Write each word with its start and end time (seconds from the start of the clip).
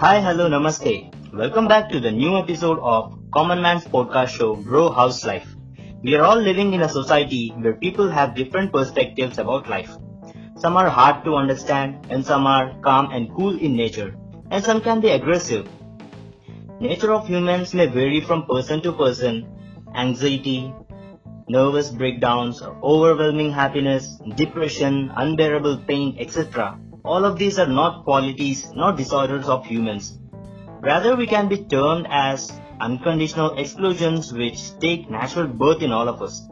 Hi, 0.00 0.18
hello, 0.22 0.48
namaste. 0.48 1.12
Welcome 1.30 1.68
back 1.68 1.90
to 1.90 2.00
the 2.00 2.10
new 2.10 2.38
episode 2.38 2.78
of 2.78 3.18
Common 3.34 3.60
Man's 3.60 3.84
podcast 3.84 4.28
show, 4.28 4.56
Bro 4.56 4.92
House 4.92 5.26
Life. 5.26 5.54
We 6.02 6.14
are 6.14 6.22
all 6.22 6.40
living 6.40 6.72
in 6.72 6.80
a 6.80 6.88
society 6.88 7.52
where 7.58 7.74
people 7.74 8.08
have 8.08 8.34
different 8.34 8.72
perspectives 8.72 9.36
about 9.36 9.68
life. 9.68 9.94
Some 10.56 10.78
are 10.78 10.88
hard 10.88 11.22
to 11.24 11.34
understand, 11.34 12.06
and 12.08 12.24
some 12.24 12.46
are 12.46 12.72
calm 12.80 13.12
and 13.12 13.28
cool 13.36 13.58
in 13.58 13.76
nature, 13.76 14.16
and 14.50 14.64
some 14.64 14.80
can 14.80 15.02
be 15.02 15.10
aggressive. 15.10 15.68
Nature 16.80 17.12
of 17.12 17.28
humans 17.28 17.74
may 17.74 17.84
vary 17.84 18.22
from 18.22 18.46
person 18.46 18.80
to 18.80 18.94
person. 18.94 19.46
Anxiety, 19.94 20.72
nervous 21.46 21.90
breakdowns, 21.90 22.62
overwhelming 22.82 23.52
happiness, 23.52 24.16
depression, 24.34 25.12
unbearable 25.14 25.76
pain, 25.76 26.16
etc. 26.18 26.78
All 27.04 27.24
of 27.24 27.38
these 27.38 27.58
are 27.58 27.66
not 27.66 28.04
qualities, 28.04 28.72
not 28.74 28.96
disorders 28.96 29.48
of 29.48 29.64
humans. 29.64 30.18
Rather, 30.80 31.16
we 31.16 31.26
can 31.26 31.48
be 31.48 31.64
termed 31.64 32.06
as 32.10 32.52
unconditional 32.80 33.58
explosions 33.58 34.32
which 34.32 34.78
take 34.80 35.10
natural 35.10 35.46
birth 35.46 35.82
in 35.82 35.92
all 35.92 36.08
of 36.08 36.20
us. 36.22 36.46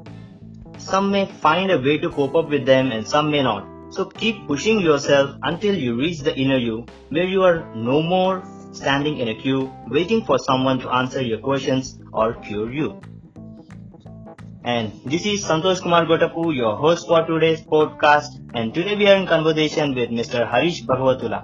Some 0.79 1.11
may 1.11 1.27
find 1.27 1.71
a 1.71 1.79
way 1.79 1.99
to 1.99 2.09
cope 2.11 2.35
up 2.35 2.49
with 2.49 2.65
them 2.65 2.93
and 2.93 3.07
some 3.07 3.31
may 3.31 3.43
not. 3.43 3.67
So 3.91 4.05
keep 4.05 4.47
pushing 4.47 4.81
yourself 4.81 5.37
until 5.43 5.75
you 5.75 5.97
reach 5.97 6.21
the 6.21 6.37
inner 6.37 6.59
you 6.59 6.87
where 7.09 7.25
you 7.25 7.43
are 7.43 7.75
no 7.75 8.03
more 8.03 8.43
standing 8.73 9.19
in 9.19 9.29
a 9.29 9.35
queue 9.35 9.73
waiting 9.89 10.25
for 10.25 10.39
someone 10.39 10.79
to 10.81 10.91
answer 10.91 11.23
your 11.23 11.39
questions 11.39 11.99
or 12.13 12.35
cure 12.35 12.71
you. 12.71 13.01
And 14.71 14.93
this 15.07 15.25
is 15.25 15.45
Santosh 15.45 15.81
Kumar 15.83 16.05
Gotapu, 16.05 16.55
your 16.55 16.77
host 16.77 17.07
for 17.07 17.25
today's 17.27 17.63
podcast. 17.63 18.35
And 18.53 18.75
today 18.75 18.97
we 18.97 19.07
are 19.09 19.17
in 19.17 19.27
conversation 19.27 19.95
with 19.95 20.11
Mr. 20.11 20.47
Harish 20.47 20.83
Bhagavatula. 20.83 21.39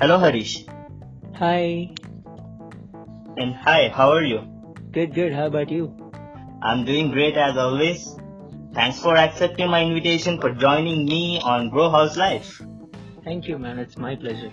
Hello 0.00 0.18
Harish. 0.18 0.64
Hi. 1.36 1.94
And 3.36 3.54
hi, 3.54 3.90
how 3.90 4.10
are 4.10 4.24
you? 4.24 4.40
Good, 4.90 5.14
good. 5.14 5.32
How 5.32 5.46
about 5.46 5.70
you? 5.70 5.94
I'm 6.62 6.84
doing 6.84 7.12
great 7.12 7.36
as 7.36 7.56
always. 7.56 8.16
Thanks 8.74 8.98
for 8.98 9.16
accepting 9.16 9.70
my 9.70 9.84
invitation 9.84 10.40
for 10.40 10.50
joining 10.50 11.04
me 11.04 11.40
on 11.44 11.70
Bro 11.70 11.90
House 11.90 12.16
Life. 12.16 12.60
Thank 13.22 13.46
you, 13.46 13.56
man. 13.56 13.78
It's 13.78 13.96
my 13.96 14.16
pleasure. 14.16 14.50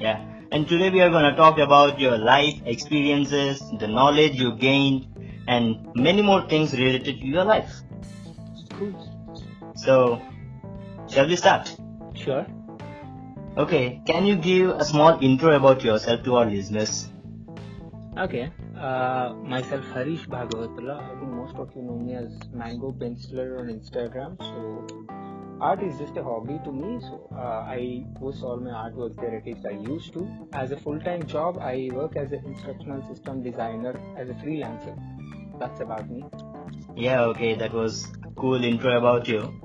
Yeah. 0.00 0.24
And 0.50 0.66
today 0.66 0.88
we 0.88 1.02
are 1.02 1.10
going 1.10 1.30
to 1.30 1.36
talk 1.36 1.58
about 1.58 2.00
your 2.00 2.16
life 2.16 2.54
experiences, 2.64 3.62
the 3.80 3.86
knowledge 3.86 4.36
you 4.36 4.56
gained, 4.56 5.08
and 5.46 5.86
many 5.94 6.22
more 6.22 6.48
things 6.48 6.72
related 6.72 7.20
to 7.20 7.26
your 7.26 7.44
life. 7.44 7.82
Cool. 8.78 8.94
So, 9.74 10.20
shall 11.08 11.26
we 11.26 11.36
start? 11.36 11.74
Sure. 12.14 12.46
Okay, 13.56 14.02
can 14.06 14.26
you 14.26 14.36
give 14.36 14.70
a 14.70 14.84
small 14.84 15.18
intro 15.22 15.56
about 15.56 15.82
yourself 15.82 16.22
to 16.24 16.36
our 16.36 16.44
listeners? 16.44 17.10
Okay. 18.18 18.50
Uh, 18.78 19.34
myself, 19.42 19.84
Harish 19.92 20.26
Bhagavatula. 20.26 21.02
I 21.02 21.18
think 21.18 21.32
most 21.32 21.56
of 21.56 21.70
you 21.74 21.82
know 21.82 21.96
me 21.96 22.14
as 22.14 22.32
Mango 22.52 22.92
Penciler 22.92 23.58
on 23.58 23.68
Instagram. 23.68 24.36
So, 24.38 24.86
art 25.60 25.82
is 25.82 25.98
just 25.98 26.16
a 26.16 26.22
hobby 26.22 26.58
to 26.64 26.72
me. 26.72 27.00
So, 27.00 27.28
uh, 27.34 27.64
I 27.66 28.04
post 28.20 28.42
all 28.42 28.58
my 28.58 28.70
artwork 28.70 29.16
there. 29.20 29.34
At 29.36 29.46
least 29.46 29.66
I 29.66 29.72
used 29.72 30.12
to. 30.14 30.28
As 30.52 30.70
a 30.72 30.76
full-time 30.76 31.26
job, 31.26 31.58
I 31.58 31.90
work 31.92 32.16
as 32.16 32.32
an 32.32 32.44
instructional 32.44 33.02
system 33.02 33.42
designer 33.42 33.98
as 34.16 34.28
a 34.28 34.34
freelancer. 34.34 34.96
That's 35.58 35.80
about 35.80 36.10
me. 36.10 36.24
Yeah, 36.94 37.22
okay, 37.24 37.54
that 37.54 37.72
was 37.72 38.06
a 38.24 38.30
cool 38.40 38.62
intro 38.64 38.96
about 38.98 39.28
you. 39.28 39.60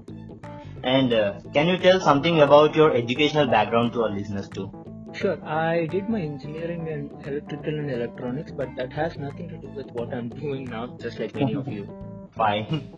And 0.83 1.13
uh, 1.13 1.39
can 1.53 1.67
you 1.67 1.77
tell 1.77 1.99
something 1.99 2.41
about 2.41 2.75
your 2.75 2.95
educational 2.95 3.47
background 3.47 3.93
to 3.93 4.03
our 4.03 4.09
listeners 4.09 4.49
too? 4.49 4.71
Sure. 5.13 5.37
I 5.45 5.85
did 5.85 6.09
my 6.09 6.21
engineering 6.21 6.87
in 6.87 7.11
electrical 7.27 7.77
and 7.77 7.91
electronics, 7.91 8.51
but 8.51 8.69
that 8.77 8.91
has 8.93 9.17
nothing 9.17 9.49
to 9.49 9.57
do 9.57 9.67
with 9.75 9.91
what 9.91 10.13
I'm 10.13 10.29
doing 10.29 10.65
now, 10.65 10.95
just 10.99 11.19
like 11.19 11.35
many 11.35 11.53
of 11.53 11.67
you. 11.67 11.87
Fine. 12.35 12.89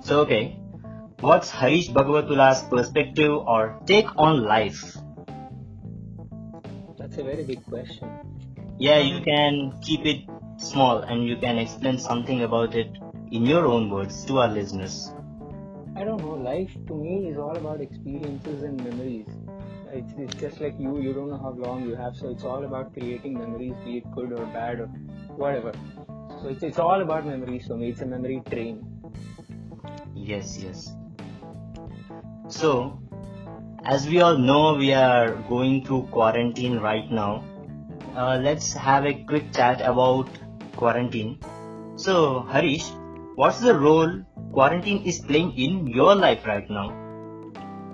So, 0.00 0.20
okay, 0.20 0.56
what's 1.20 1.50
Harish 1.50 1.90
Bhagavatula's 1.90 2.62
perspective 2.62 3.32
or 3.32 3.80
take 3.86 4.06
on 4.16 4.42
life? 4.44 4.96
That's 6.98 7.18
a 7.18 7.22
very 7.22 7.44
big 7.44 7.64
question. 7.66 8.10
Yeah, 8.78 8.98
you 8.98 9.20
can 9.22 9.78
keep 9.82 10.06
it 10.06 10.24
small 10.58 10.98
and 10.98 11.26
you 11.26 11.36
can 11.36 11.58
explain 11.58 11.98
something 11.98 12.42
about 12.42 12.74
it 12.74 12.90
in 13.30 13.46
your 13.46 13.66
own 13.66 13.90
words 13.90 14.24
to 14.26 14.38
our 14.38 14.48
listeners. 14.48 15.10
I 15.96 16.04
don't 16.04 16.20
know. 16.22 16.34
Life 16.34 16.72
to 16.86 16.94
me 16.94 17.28
is 17.30 17.38
all 17.38 17.56
about 17.56 17.80
experiences 17.80 18.62
and 18.62 18.82
memories. 18.84 19.26
It's, 19.92 20.12
it's 20.18 20.36
just 20.36 20.60
like 20.60 20.74
you. 20.78 21.00
You 21.00 21.12
don't 21.12 21.30
know 21.30 21.38
how 21.38 21.50
long 21.50 21.88
you 21.88 21.94
have, 21.96 22.16
so 22.16 22.28
it's 22.28 22.44
all 22.44 22.64
about 22.64 22.92
creating 22.92 23.34
memories, 23.34 23.74
be 23.84 23.98
it 23.98 24.10
good 24.14 24.32
or 24.32 24.46
bad 24.46 24.80
or 24.80 24.86
whatever. 25.36 25.72
So 26.42 26.48
it's, 26.48 26.62
it's 26.62 26.78
all 26.78 27.00
about 27.00 27.26
memories 27.26 27.66
for 27.66 27.76
me. 27.76 27.90
It's 27.90 28.02
a 28.02 28.06
memory 28.06 28.42
train. 28.50 28.84
Yes, 30.14 30.58
yes. 30.62 30.90
So, 32.48 33.00
as 33.84 34.06
we 34.06 34.20
all 34.20 34.36
know, 34.36 34.74
we 34.74 34.92
are 34.92 35.34
going 35.48 35.84
through 35.84 36.08
quarantine 36.12 36.78
right 36.78 37.10
now. 37.10 37.44
Uh, 38.14 38.38
let's 38.42 38.72
have 38.72 39.06
a 39.06 39.24
quick 39.24 39.52
chat 39.52 39.80
about 39.80 40.28
quarantine. 40.78 41.38
So, 41.96 42.46
Harish, 42.52 42.88
what's 43.34 43.60
the 43.60 43.74
role 43.74 44.22
quarantine 44.52 45.02
is 45.04 45.18
playing 45.18 45.52
in 45.58 45.86
your 45.88 46.14
life 46.14 46.46
right 46.46 46.70
now? 46.70 46.88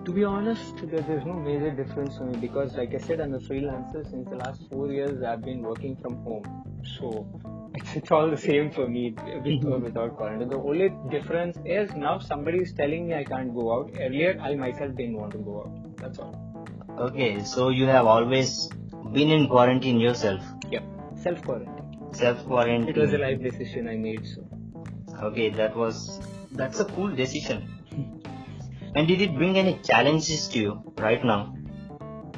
To 0.04 0.12
be 0.12 0.22
honest, 0.22 0.82
there's 0.92 1.24
no 1.24 1.32
major 1.32 1.70
difference 1.70 2.18
for 2.18 2.24
me 2.24 2.36
because, 2.36 2.74
like 2.76 2.94
I 2.94 2.98
said, 2.98 3.20
I'm 3.20 3.32
a 3.32 3.38
freelancer. 3.38 4.08
Since 4.10 4.28
the 4.28 4.36
last 4.36 4.62
four 4.70 4.92
years, 4.92 5.22
I've 5.22 5.40
been 5.40 5.62
working 5.62 5.96
from 5.96 6.16
home. 6.24 6.44
So 6.98 7.26
it's, 7.74 7.96
it's 7.96 8.10
all 8.10 8.30
the 8.30 8.36
same 8.36 8.70
for 8.70 8.86
me 8.86 9.10
with 9.12 9.26
or 9.26 9.40
mm-hmm. 9.40 9.82
without 9.84 10.16
quarantine. 10.18 10.50
The 10.50 10.58
only 10.58 10.90
difference 11.10 11.56
is 11.64 11.94
now 11.94 12.18
somebody 12.18 12.58
is 12.58 12.74
telling 12.74 13.08
me 13.08 13.14
I 13.14 13.24
can't 13.24 13.54
go 13.54 13.72
out. 13.76 13.92
Earlier, 13.98 14.38
I 14.40 14.54
myself 14.54 14.94
didn't 14.94 15.16
want 15.16 15.32
to 15.32 15.38
go 15.38 15.60
out. 15.62 15.96
That's 15.96 16.18
all. 16.18 16.36
Okay, 16.98 17.42
so 17.42 17.70
you 17.70 17.86
have 17.86 18.06
always 18.06 18.68
been 19.12 19.30
in 19.30 19.48
quarantine 19.48 19.98
yourself. 20.00 20.42
Yeah, 20.70 20.80
self 21.16 21.42
quarantine. 21.42 21.73
Self 22.14 22.44
quarantine. 22.46 22.88
It 22.88 22.96
was 22.96 23.12
a 23.12 23.18
life 23.18 23.42
decision 23.42 23.88
I 23.88 23.96
made. 23.96 24.26
So 24.26 24.42
Okay, 25.28 25.50
that 25.50 25.76
was 25.76 26.20
that's 26.52 26.80
a 26.80 26.84
cool 26.84 27.14
decision. 27.14 27.68
and 28.94 29.08
did 29.08 29.20
it 29.20 29.34
bring 29.34 29.56
any 29.58 29.78
challenges 29.82 30.48
to 30.48 30.58
you 30.60 30.94
right 30.98 31.24
now? 31.24 31.54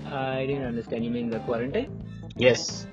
I 0.07 0.47
didn't 0.47 0.65
understand. 0.65 1.05
You 1.05 1.11
mean 1.11 1.31
the 1.31 1.41
quarantine? 1.41 1.91
Yes. 2.37 2.87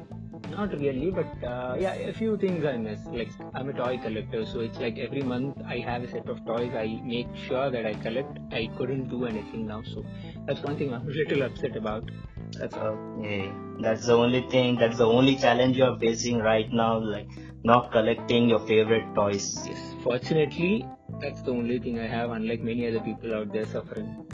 Not 0.50 0.74
really, 0.74 1.10
but 1.10 1.48
uh, 1.48 1.76
yeah, 1.80 1.94
a 1.94 2.14
few 2.14 2.38
things 2.38 2.66
I 2.66 2.78
miss. 2.78 3.00
Like 3.06 3.30
I'm 3.56 3.70
a 3.70 3.74
toy 3.74 3.98
collector, 3.98 4.46
so 4.46 4.60
it's 4.60 4.78
like 4.78 4.98
every 5.00 5.22
month 5.22 5.58
I 5.66 5.78
have 5.80 6.04
a 6.04 6.08
set 6.08 6.28
of 6.28 6.46
toys. 6.46 6.74
I 6.76 7.00
make 7.04 7.28
sure 7.36 7.72
that 7.72 7.86
I 7.86 7.94
collect. 7.94 8.40
I 8.52 8.70
couldn't 8.78 9.10
do 9.10 9.26
anything 9.26 9.66
now, 9.68 9.82
so 9.84 10.06
that's 10.46 10.62
one 10.62 10.78
thing 10.78 10.94
I'm 10.94 11.08
a 11.08 11.12
little 11.12 11.44
upset 11.44 11.76
about. 11.76 12.12
That's 12.60 12.76
all. 12.76 12.98
Okay, 13.20 13.52
that's 13.80 14.06
the 14.06 14.16
only 14.16 14.42
thing. 14.50 14.76
That's 14.76 14.98
the 14.98 15.08
only 15.08 15.36
challenge 15.38 15.78
you 15.78 15.86
are 15.86 15.98
facing 15.98 16.40
right 16.40 16.72
now, 16.72 16.98
like 17.00 17.28
not 17.64 17.92
collecting 17.92 18.50
your 18.50 18.60
favorite 18.68 19.16
toys. 19.16 19.48
Yes, 19.66 19.96
fortunately, 20.04 20.86
that's 21.20 21.42
the 21.42 21.52
only 21.52 21.80
thing 21.80 22.00
I 22.00 22.08
have. 22.08 22.30
Unlike 22.32 22.62
many 22.62 22.88
other 22.88 23.00
people 23.00 23.34
out 23.34 23.52
there 23.52 23.66
suffering. 23.66 24.26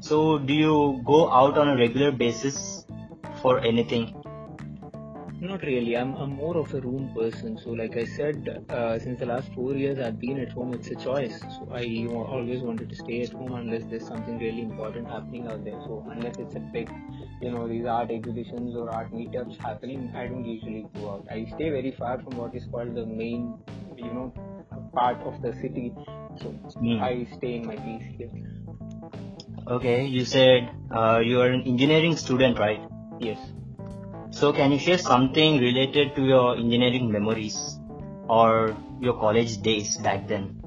So, 0.00 0.38
do 0.38 0.54
you 0.54 1.02
go 1.04 1.30
out 1.30 1.58
on 1.58 1.68
a 1.68 1.76
regular 1.76 2.12
basis 2.12 2.86
for 3.42 3.58
anything? 3.60 4.14
Not 5.40 5.62
really. 5.62 5.96
I'm, 5.96 6.14
I'm 6.14 6.30
more 6.30 6.56
of 6.56 6.72
a 6.72 6.80
room 6.80 7.12
person. 7.14 7.58
So, 7.62 7.70
like 7.70 7.96
I 7.96 8.04
said, 8.04 8.64
uh, 8.70 8.98
since 8.98 9.18
the 9.20 9.26
last 9.26 9.52
four 9.54 9.74
years 9.74 9.98
I've 9.98 10.18
been 10.18 10.40
at 10.40 10.52
home, 10.52 10.72
it's 10.72 10.88
a 10.88 10.94
choice. 10.96 11.40
So, 11.40 11.68
I 11.72 12.06
always 12.10 12.62
wanted 12.62 12.88
to 12.88 12.96
stay 12.96 13.22
at 13.22 13.32
home 13.32 13.52
unless 13.52 13.84
there's 13.84 14.06
something 14.06 14.38
really 14.38 14.62
important 14.62 15.08
happening 15.08 15.46
out 15.46 15.62
there. 15.64 15.78
So, 15.84 16.04
unless 16.10 16.36
it's 16.38 16.54
a 16.54 16.60
big, 16.60 16.90
you 17.42 17.50
know, 17.50 17.68
these 17.68 17.84
art 17.84 18.10
exhibitions 18.10 18.74
or 18.74 18.90
art 18.90 19.12
meetups 19.12 19.58
happening, 19.58 20.10
I 20.16 20.26
don't 20.26 20.44
usually 20.44 20.86
go 20.94 21.10
out. 21.10 21.26
I 21.30 21.44
stay 21.54 21.68
very 21.70 21.90
far 21.92 22.18
from 22.22 22.38
what 22.38 22.54
is 22.54 22.64
called 22.70 22.94
the 22.94 23.04
main, 23.04 23.58
you 23.96 24.12
know, 24.12 24.32
part 24.94 25.18
of 25.22 25.42
the 25.42 25.52
city. 25.60 25.92
So, 26.40 26.48
Hmm. 26.80 27.02
I 27.02 27.26
stay 27.36 27.56
in 27.56 27.66
my 27.66 27.76
peace 27.76 28.08
here. 28.16 28.30
Okay, 29.68 30.06
you 30.06 30.24
said 30.24 30.70
uh, 30.90 31.18
you 31.18 31.40
are 31.40 31.48
an 31.48 31.62
engineering 31.62 32.16
student, 32.16 32.58
right? 32.58 32.80
Yes. 33.20 33.38
So, 34.36 34.52
can 34.52 34.70
you 34.70 34.78
share 34.78 34.98
something 34.98 35.60
related 35.60 36.14
to 36.16 36.22
your 36.22 36.56
engineering 36.56 37.10
memories 37.10 37.80
or 38.28 38.76
your 39.00 39.14
college 39.14 39.62
days 39.62 39.96
back 39.96 40.28
then? 40.28 40.62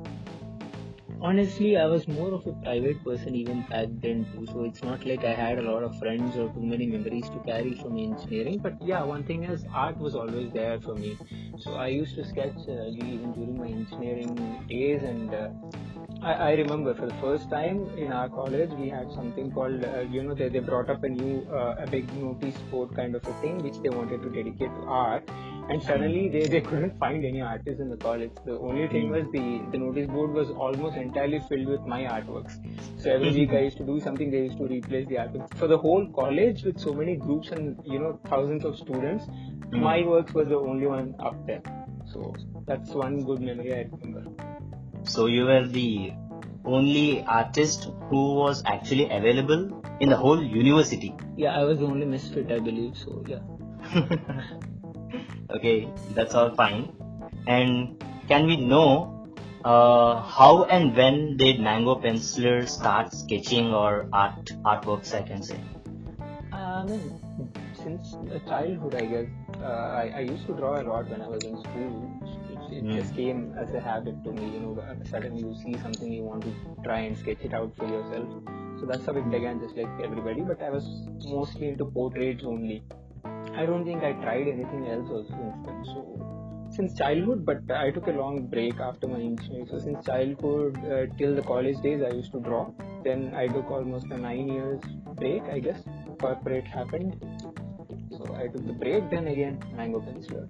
Honestly, 1.21 1.77
I 1.77 1.85
was 1.85 2.07
more 2.07 2.33
of 2.33 2.47
a 2.47 2.53
private 2.63 3.03
person 3.03 3.35
even 3.35 3.61
back 3.69 3.89
then 4.01 4.25
too. 4.31 4.47
So 4.47 4.63
it's 4.63 4.81
not 4.81 5.05
like 5.05 5.23
I 5.23 5.35
had 5.35 5.59
a 5.59 5.61
lot 5.61 5.83
of 5.83 5.95
friends 5.99 6.35
or 6.35 6.49
too 6.49 6.65
many 6.65 6.87
memories 6.87 7.29
to 7.29 7.37
carry 7.45 7.75
from 7.75 7.99
engineering. 7.99 8.57
But 8.57 8.81
yeah, 8.81 9.03
one 9.03 9.23
thing 9.23 9.43
is 9.43 9.63
art 9.71 9.99
was 9.99 10.15
always 10.15 10.51
there 10.51 10.81
for 10.81 10.95
me. 10.95 11.15
So 11.59 11.75
I 11.75 11.89
used 11.89 12.15
to 12.15 12.25
sketch 12.25 12.67
uh, 12.67 12.87
even 12.87 13.33
during 13.33 13.59
my 13.59 13.67
engineering 13.67 14.65
days, 14.67 15.03
and 15.03 15.31
uh, 15.31 15.49
I, 16.21 16.33
I 16.33 16.51
remember 16.55 16.93
for 16.93 17.05
the 17.05 17.13
first 17.15 17.49
time 17.49 17.89
in 17.97 18.11
our 18.11 18.27
college 18.29 18.71
we 18.71 18.89
had 18.89 19.11
something 19.13 19.51
called 19.51 19.83
uh, 19.85 20.01
you 20.01 20.21
know 20.21 20.33
they, 20.33 20.49
they 20.49 20.59
brought 20.59 20.89
up 20.89 21.03
a 21.03 21.09
new 21.09 21.47
uh, 21.49 21.75
a 21.79 21.87
big 21.87 22.13
notice 22.13 22.57
board 22.71 22.93
kind 22.95 23.15
of 23.15 23.25
a 23.25 23.33
thing 23.41 23.59
which 23.59 23.79
they 23.81 23.89
wanted 23.89 24.21
to 24.23 24.29
dedicate 24.29 24.69
to 24.75 24.81
art. 24.87 25.23
And 25.69 25.81
suddenly 25.81 26.27
they, 26.29 26.47
they 26.47 26.61
couldn't 26.69 26.97
find 26.99 27.23
any 27.23 27.41
artists 27.41 27.79
in 27.79 27.89
the 27.89 27.95
college. 27.95 28.31
The 28.45 28.57
only 28.59 28.87
thing 28.89 29.09
was 29.11 29.25
the 29.31 29.61
the 29.71 29.77
notice 29.77 30.07
board 30.07 30.31
was 30.31 30.49
almost 30.49 30.97
entirely 30.97 31.39
filled 31.47 31.67
with 31.67 31.85
my 31.85 32.01
artworks. 32.03 32.59
So 33.01 33.11
every 33.13 33.31
week 33.31 33.51
i 33.51 33.61
used 33.69 33.77
to 33.77 33.85
do 33.85 33.99
something 34.01 34.29
they 34.29 34.43
used 34.49 34.57
to 34.57 34.67
replace 34.67 35.07
the 35.07 35.15
artworks. 35.15 35.57
For 35.57 35.67
the 35.67 35.77
whole 35.77 36.05
college 36.21 36.63
with 36.63 36.79
so 36.79 36.93
many 36.93 37.15
groups 37.15 37.49
and 37.51 37.77
you 37.85 37.99
know 37.99 38.19
thousands 38.27 38.65
of 38.65 38.77
students 38.77 39.25
Hmm. 39.71 39.81
my 39.81 40.01
works 40.03 40.33
was 40.33 40.47
the 40.47 40.57
only 40.57 40.87
one 40.87 41.15
up 41.19 41.35
there. 41.45 41.61
So 42.11 42.33
that's 42.65 42.89
one 42.89 43.23
good 43.23 43.39
memory 43.39 43.73
i 43.73 43.81
remember 43.91 44.58
So 45.03 45.25
you 45.27 45.45
were 45.45 45.65
the 45.67 46.13
only 46.65 47.23
artist 47.23 47.89
who 48.09 48.35
was 48.35 48.63
actually 48.65 49.09
available 49.09 49.83
in 49.99 50.09
the 50.09 50.17
whole 50.17 50.41
university. 50.41 51.13
yeah 51.41 51.57
i 51.59 51.63
was 51.67 51.79
the 51.81 51.85
only 51.85 52.05
misfit 52.13 52.51
i 52.51 52.59
believe 52.59 52.95
so 53.01 53.23
yeah 53.27 53.39
okay, 55.49 55.87
that's 56.13 56.35
all 56.35 56.53
fine. 56.55 56.93
And 57.47 58.01
can 58.27 58.45
we 58.45 58.57
know 58.57 59.15
uh, 59.65 60.21
how 60.21 60.65
and 60.65 60.95
when 60.95 61.37
did 61.37 61.59
Mango 61.59 61.95
Penciler 61.95 62.67
start 62.67 63.13
sketching 63.13 63.73
or 63.73 64.07
art 64.13 64.51
artworks? 64.65 65.13
I 65.13 65.21
can 65.23 65.41
say. 65.41 65.59
I 66.51 66.83
mean, 66.85 67.19
since 67.73 68.13
uh, 68.13 68.39
childhood, 68.47 68.95
I 68.95 69.05
guess 69.05 69.27
uh, 69.61 69.65
I, 69.65 70.13
I 70.17 70.19
used 70.21 70.45
to 70.47 70.53
draw 70.53 70.81
a 70.81 70.83
lot 70.83 71.09
when 71.09 71.21
I 71.21 71.27
was 71.27 71.43
in 71.43 71.59
school. 71.59 72.38
It, 72.71 72.83
Hmm. 72.83 72.95
just 72.95 73.15
came 73.15 73.53
as 73.57 73.73
a 73.73 73.79
habit 73.79 74.23
to 74.23 74.31
me. 74.31 74.49
You 74.53 74.59
know, 74.59 74.85
suddenly 75.11 75.41
you 75.41 75.55
see 75.63 75.75
something 75.77 76.11
you 76.11 76.23
want 76.23 76.43
to 76.43 76.53
try 76.83 76.99
and 76.99 77.17
sketch 77.17 77.43
it 77.49 77.53
out 77.53 77.75
for 77.75 77.85
yourself. 77.85 78.27
So 78.79 78.85
that's 78.85 79.05
how 79.05 79.13
it 79.21 79.29
began, 79.29 79.59
just 79.59 79.75
like 79.75 79.89
everybody. 80.03 80.41
But 80.41 80.61
I 80.61 80.69
was 80.69 80.85
mostly 81.25 81.69
into 81.69 81.85
portraits 81.85 82.43
only. 82.43 82.83
I 83.55 83.65
don't 83.65 83.83
think 83.83 84.03
I 84.03 84.13
tried 84.13 84.47
anything 84.47 84.87
else 84.87 85.09
also 85.09 85.33
since 85.39 85.65
then. 85.65 85.83
So 85.85 86.05
since 86.71 86.97
childhood, 86.97 87.45
but 87.45 87.71
I 87.75 87.89
took 87.91 88.07
a 88.07 88.11
long 88.11 88.47
break 88.47 88.79
after 88.79 89.07
my 89.07 89.19
engineering. 89.19 89.67
So 89.69 89.79
since 89.79 90.05
childhood 90.05 90.77
uh, 90.85 91.05
till 91.17 91.35
the 91.35 91.41
college 91.41 91.81
days, 91.81 92.01
I 92.01 92.11
used 92.11 92.31
to 92.33 92.39
draw. 92.39 92.67
Then 93.03 93.33
I 93.35 93.47
took 93.47 93.69
almost 93.71 94.05
a 94.11 94.17
nine 94.17 94.47
years 94.47 94.81
break, 95.15 95.43
I 95.43 95.59
guess. 95.59 95.81
Corporate 96.21 96.67
happened, 96.67 97.15
so 98.11 98.35
I 98.35 98.47
took 98.47 98.65
the 98.67 98.73
break. 98.73 99.09
Then 99.09 99.27
again, 99.27 99.61
mango 99.75 99.99
pencil. 99.99 100.47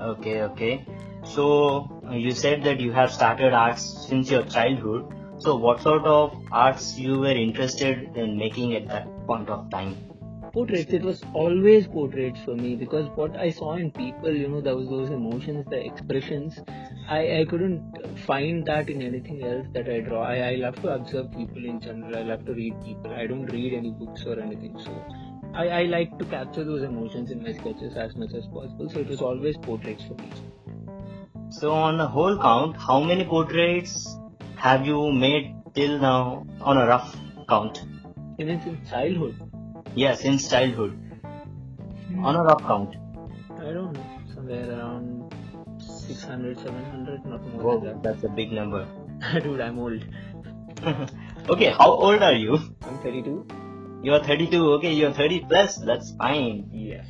Okay, 0.00 0.42
okay. 0.42 0.84
So 1.26 1.90
uh, 2.08 2.12
you 2.12 2.30
said 2.30 2.62
that 2.64 2.80
you 2.80 2.92
have 2.92 3.12
started 3.12 3.52
arts 3.52 3.82
since 4.08 4.30
your 4.30 4.42
childhood. 4.44 5.12
So 5.38 5.56
what 5.56 5.82
sort 5.82 6.04
of 6.04 6.34
arts 6.50 6.98
you 6.98 7.18
were 7.18 7.36
interested 7.36 8.16
in 8.16 8.38
making 8.38 8.74
at 8.74 8.88
that 8.88 9.08
point 9.26 9.50
of 9.50 9.70
time? 9.70 9.96
Portraits. 10.52 10.92
It 10.92 11.02
was 11.02 11.22
always 11.34 11.86
portraits 11.86 12.40
for 12.44 12.54
me 12.54 12.76
because 12.76 13.08
what 13.16 13.36
I 13.36 13.50
saw 13.50 13.74
in 13.74 13.90
people, 13.90 14.34
you 14.34 14.48
know, 14.48 14.62
those 14.62 14.88
those 14.88 15.10
emotions, 15.10 15.66
the 15.68 15.84
expressions. 15.84 16.58
I, 17.08 17.40
I 17.40 17.44
couldn't 17.44 18.18
find 18.20 18.64
that 18.66 18.88
in 18.88 19.02
anything 19.02 19.44
else 19.44 19.66
that 19.74 19.88
I 19.88 20.00
draw. 20.00 20.22
I, 20.22 20.52
I 20.52 20.54
love 20.54 20.80
to 20.82 20.88
observe 20.94 21.30
people 21.32 21.64
in 21.64 21.80
general. 21.80 22.16
I 22.16 22.22
love 22.22 22.46
to 22.46 22.54
read 22.54 22.74
people. 22.84 23.12
I 23.12 23.26
don't 23.26 23.46
read 23.46 23.74
any 23.74 23.90
books 23.90 24.24
or 24.26 24.40
anything. 24.40 24.76
So 24.78 25.04
I, 25.54 25.68
I 25.68 25.82
like 25.84 26.18
to 26.18 26.24
capture 26.24 26.64
those 26.64 26.82
emotions 26.82 27.30
in 27.30 27.42
my 27.42 27.52
sketches 27.52 27.96
as 27.96 28.16
much 28.16 28.32
as 28.34 28.46
possible. 28.46 28.88
So 28.88 29.00
it 29.00 29.08
was 29.08 29.20
always 29.20 29.56
portraits 29.58 30.04
for 30.04 30.14
me. 30.14 30.30
So 31.50 31.72
on 31.72 32.00
a 32.00 32.06
whole 32.06 32.36
count, 32.38 32.76
how 32.76 33.00
many 33.02 33.24
portraits 33.24 34.16
have 34.56 34.86
you 34.86 35.12
made 35.12 35.54
till 35.74 35.98
now 35.98 36.46
on 36.60 36.76
a 36.76 36.86
rough 36.86 37.16
count? 37.48 37.82
Even 38.38 38.60
since 38.60 38.90
childhood. 38.90 39.40
Yeah, 39.94 40.14
since 40.14 40.48
childhood. 40.50 40.98
On 42.18 42.36
a 42.36 42.42
rough 42.42 42.62
count. 42.62 42.96
I 43.58 43.72
don't 43.72 43.92
know. 43.92 44.06
Somewhere 44.34 44.70
around 44.70 45.32
600, 45.78 46.58
700, 46.58 47.24
not 47.24 47.46
more 47.46 47.62
Whoa, 47.62 47.80
than 47.80 48.02
that's 48.02 48.24
a 48.24 48.28
big 48.28 48.52
number. 48.52 48.86
Dude, 49.42 49.60
I'm 49.60 49.78
old. 49.78 50.04
okay, 51.48 51.70
how 51.70 51.90
old 51.90 52.22
are 52.22 52.34
you? 52.34 52.58
I'm 52.82 52.98
32. 52.98 53.46
You 54.02 54.12
are 54.12 54.22
32. 54.22 54.72
Okay, 54.74 54.92
you're 54.92 55.12
30 55.12 55.46
plus. 55.48 55.76
That's 55.78 56.14
fine. 56.16 56.68
Yes. 56.72 57.06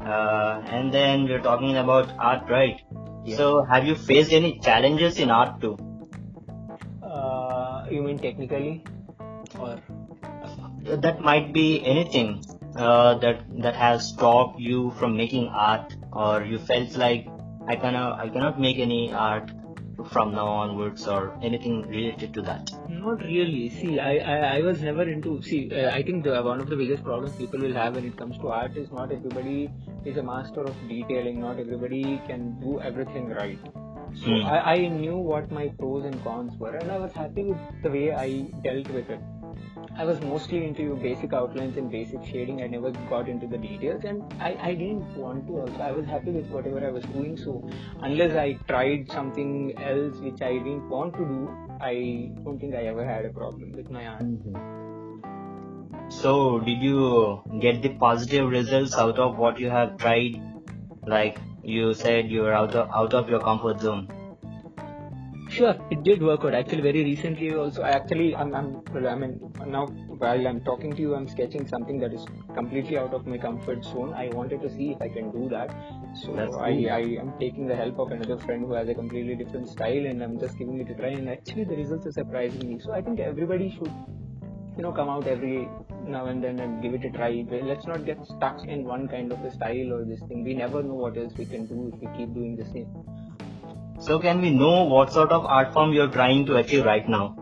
Uh, 0.00 0.62
and 0.66 0.92
then 0.92 1.24
we're 1.24 1.42
talking 1.42 1.76
about 1.76 2.10
art, 2.18 2.48
right? 2.48 2.80
Yeah. 3.28 3.36
So, 3.36 3.62
have 3.64 3.86
you 3.86 3.94
faced 3.94 4.32
any 4.32 4.58
challenges 4.60 5.18
in 5.18 5.30
art 5.30 5.60
too? 5.60 5.76
Uh, 7.02 7.86
you 7.90 8.02
mean 8.02 8.18
technically? 8.18 8.82
Or 9.58 9.78
That 11.06 11.20
might 11.20 11.52
be 11.52 11.84
anything 11.84 12.42
uh, 12.76 13.18
that 13.18 13.44
that 13.66 13.76
has 13.76 14.08
stopped 14.08 14.58
you 14.58 14.92
from 14.98 15.16
making 15.16 15.48
art, 15.48 15.94
or 16.12 16.42
you 16.42 16.58
felt 16.58 16.96
like 16.96 17.28
I 17.66 17.76
cannot 17.76 18.18
I 18.18 18.28
cannot 18.28 18.58
make 18.58 18.78
any 18.78 19.12
art 19.12 19.50
from 20.08 20.34
now 20.34 20.46
onwards, 20.46 21.06
or 21.06 21.38
anything 21.42 21.82
related 21.88 22.34
to 22.34 22.42
that. 22.42 22.70
not 22.88 23.20
really. 23.22 23.68
See, 23.70 23.98
I, 23.98 24.12
I, 24.18 24.36
I 24.56 24.60
was 24.62 24.82
never 24.82 25.02
into. 25.02 25.40
See, 25.42 25.70
uh, 25.72 25.90
I 25.90 26.02
think 26.02 26.24
the, 26.24 26.42
one 26.42 26.60
of 26.60 26.68
the 26.68 26.76
biggest 26.76 27.04
problems 27.04 27.36
people 27.36 27.60
will 27.60 27.74
have 27.74 27.94
when 27.96 28.04
it 28.04 28.16
comes 28.16 28.38
to 28.38 28.48
art 28.48 28.76
is 28.76 28.90
not 28.90 29.12
everybody 29.12 29.70
is 30.04 30.16
a 30.16 30.22
master 30.22 30.62
of 30.62 30.74
detailing. 30.88 31.40
Not 31.40 31.58
everybody 31.58 32.20
can 32.26 32.58
do 32.60 32.80
everything 32.80 33.28
right. 33.30 33.58
So 34.20 34.26
Hmm. 34.26 34.46
I, 34.46 34.58
I 34.74 34.88
knew 34.88 35.16
what 35.16 35.50
my 35.52 35.68
pros 35.78 36.04
and 36.06 36.22
cons 36.24 36.54
were, 36.58 36.74
and 36.74 36.90
I 36.90 36.98
was 36.98 37.12
happy 37.12 37.42
with 37.44 37.58
the 37.82 37.90
way 37.90 38.12
I 38.12 38.28
dealt 38.64 38.88
with 38.88 39.10
it. 39.10 39.20
I 39.98 40.04
was 40.04 40.20
mostly 40.20 40.64
into 40.64 40.94
basic 40.94 41.32
outlines 41.32 41.76
and 41.76 41.90
basic 41.90 42.24
shading. 42.24 42.62
I 42.62 42.68
never 42.68 42.92
got 43.10 43.28
into 43.28 43.48
the 43.48 43.58
details, 43.58 44.04
and 44.04 44.22
I, 44.40 44.56
I 44.60 44.74
didn't 44.74 45.16
want 45.16 45.48
to. 45.48 45.60
Also, 45.62 45.80
I 45.80 45.90
was 45.90 46.06
happy 46.06 46.30
with 46.30 46.46
whatever 46.50 46.86
I 46.86 46.90
was 46.90 47.02
doing. 47.06 47.36
So 47.36 47.68
unless 48.00 48.36
I 48.36 48.52
tried 48.68 49.10
something 49.10 49.76
else 49.76 50.18
which 50.18 50.40
I 50.40 50.52
didn't 50.52 50.88
want 50.88 51.14
to 51.14 51.24
do, 51.24 51.50
I 51.80 52.30
don't 52.44 52.60
think 52.60 52.76
I 52.76 52.84
ever 52.84 53.04
had 53.04 53.24
a 53.24 53.30
problem 53.30 53.72
with 53.72 53.90
my 53.90 54.06
art. 54.06 54.22
Mm-hmm. 54.22 56.10
So, 56.10 56.60
did 56.60 56.80
you 56.80 57.42
get 57.60 57.82
the 57.82 57.88
positive 57.88 58.48
results 58.48 58.94
out 58.96 59.18
of 59.18 59.36
what 59.36 59.58
you 59.58 59.68
have 59.68 59.96
tried? 59.96 60.40
Like 61.06 61.38
you 61.64 61.92
said, 61.92 62.30
you 62.30 62.42
were 62.42 62.52
out 62.52 62.76
of 62.76 62.88
out 62.94 63.14
of 63.14 63.28
your 63.28 63.40
comfort 63.40 63.80
zone. 63.80 64.08
Sure, 65.58 65.74
it 65.90 66.04
did 66.04 66.22
work 66.22 66.44
out. 66.44 66.54
Actually, 66.54 66.82
very 66.82 67.02
recently 67.02 67.52
also, 67.52 67.82
I 67.82 67.90
actually, 67.90 68.36
I'm, 68.36 68.54
I'm, 68.54 68.80
well, 68.94 69.08
I 69.08 69.16
mean, 69.16 69.40
now 69.66 69.86
while 69.86 70.46
I'm 70.46 70.60
talking 70.60 70.94
to 70.94 71.02
you, 71.02 71.16
I'm 71.16 71.26
sketching 71.26 71.66
something 71.66 71.98
that 71.98 72.14
is 72.14 72.24
completely 72.54 72.96
out 72.96 73.12
of 73.12 73.26
my 73.26 73.38
comfort 73.38 73.84
zone. 73.84 74.14
I 74.14 74.28
wanted 74.28 74.62
to 74.62 74.70
see 74.70 74.92
if 74.92 75.02
I 75.02 75.08
can 75.08 75.32
do 75.32 75.48
that. 75.48 75.74
So 76.14 76.32
I. 76.60 76.68
I 76.98 77.00
am 77.22 77.32
taking 77.40 77.66
the 77.66 77.74
help 77.74 77.98
of 77.98 78.12
another 78.12 78.38
friend 78.38 78.66
who 78.66 78.74
has 78.74 78.88
a 78.88 78.94
completely 78.94 79.34
different 79.34 79.68
style, 79.68 80.06
and 80.06 80.22
I'm 80.22 80.38
just 80.38 80.56
giving 80.58 80.78
it 80.78 80.90
a 80.90 80.94
try. 80.94 81.08
And 81.08 81.28
actually, 81.28 81.64
the 81.64 81.74
results 81.74 82.06
are 82.06 82.12
surprising 82.12 82.68
me. 82.68 82.78
So 82.78 82.92
I 82.92 83.02
think 83.02 83.18
everybody 83.18 83.70
should, 83.70 83.92
you 84.76 84.82
know, 84.84 84.92
come 84.92 85.08
out 85.08 85.26
every 85.26 85.68
now 86.06 86.26
and 86.26 86.42
then 86.42 86.60
and 86.60 86.80
give 86.80 86.94
it 86.94 87.04
a 87.04 87.10
try. 87.10 87.44
Let's 87.50 87.84
not 87.84 88.06
get 88.06 88.24
stuck 88.24 88.64
in 88.64 88.84
one 88.84 89.08
kind 89.08 89.32
of 89.32 89.44
a 89.44 89.50
style 89.50 89.92
or 89.92 90.04
this 90.04 90.20
thing. 90.28 90.44
We 90.44 90.54
never 90.54 90.84
know 90.84 90.94
what 90.94 91.18
else 91.18 91.32
we 91.36 91.46
can 91.46 91.66
do 91.66 91.92
if 91.92 92.00
we 92.00 92.16
keep 92.16 92.32
doing 92.32 92.54
the 92.54 92.64
same. 92.66 93.07
So, 94.00 94.18
can 94.18 94.40
we 94.40 94.50
know 94.50 94.84
what 94.84 95.12
sort 95.12 95.32
of 95.32 95.44
art 95.44 95.72
form 95.72 95.92
you're 95.92 96.08
trying 96.10 96.46
to 96.46 96.56
achieve 96.56 96.84
right 96.84 97.08
now? 97.08 97.36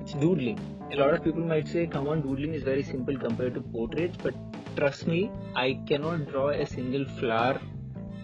It's 0.00 0.12
doodling. 0.12 0.58
A 0.92 0.96
lot 0.96 1.14
of 1.14 1.22
people 1.22 1.42
might 1.42 1.68
say, 1.68 1.86
come 1.86 2.08
on, 2.08 2.22
doodling 2.22 2.54
is 2.54 2.62
very 2.64 2.82
simple 2.82 3.16
compared 3.16 3.54
to 3.54 3.60
portraits, 3.60 4.16
but 4.20 4.34
trust 4.76 5.06
me, 5.06 5.30
I 5.54 5.80
cannot 5.86 6.28
draw 6.28 6.48
a 6.48 6.66
single 6.66 7.04
flower, 7.18 7.60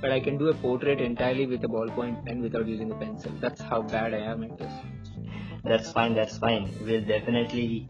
but 0.00 0.10
I 0.10 0.18
can 0.20 0.38
do 0.38 0.48
a 0.48 0.54
portrait 0.54 1.00
entirely 1.00 1.46
with 1.46 1.62
a 1.64 1.68
ballpoint 1.68 2.26
pen 2.26 2.42
without 2.42 2.66
using 2.66 2.90
a 2.90 2.96
pencil. 2.96 3.30
That's 3.40 3.60
how 3.60 3.82
bad 3.82 4.14
I 4.14 4.18
am 4.18 4.42
at 4.42 4.58
this. 4.58 4.72
That's 5.62 5.90
fine. 5.92 6.14
That's 6.14 6.38
fine. 6.38 6.68
We'll 6.82 7.04
definitely 7.04 7.88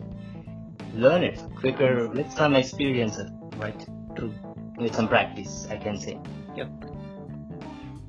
learn 0.95 1.25
it 1.25 1.43
quicker 1.57 2.09
with 2.09 2.31
some 2.33 2.55
experience, 2.57 3.19
right? 3.57 3.87
True. 4.17 4.35
With 4.79 4.95
some 4.95 5.09
practice, 5.09 5.67
I 5.71 5.77
can 5.79 5.99
say. 5.99 6.19
Yep. 6.55 6.96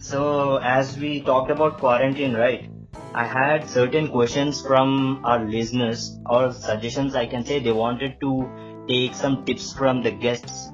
So, 0.08 0.56
as 0.64 0.98
we 0.98 1.20
talked 1.20 1.52
about 1.52 1.80
quarantine, 1.80 2.34
right? 2.34 2.70
I 3.14 3.26
had 3.26 3.70
certain 3.70 4.08
questions 4.08 4.62
from 4.62 5.20
our 5.26 5.44
listeners 5.44 6.18
or 6.26 6.54
suggestions. 6.54 7.14
I 7.14 7.26
can 7.26 7.44
say 7.46 7.60
they 7.60 7.74
wanted 7.74 8.22
to 8.22 8.86
take 8.88 9.14
some 9.14 9.44
tips 9.44 9.74
from 9.74 10.02
the 10.04 10.12
guests. 10.12 10.70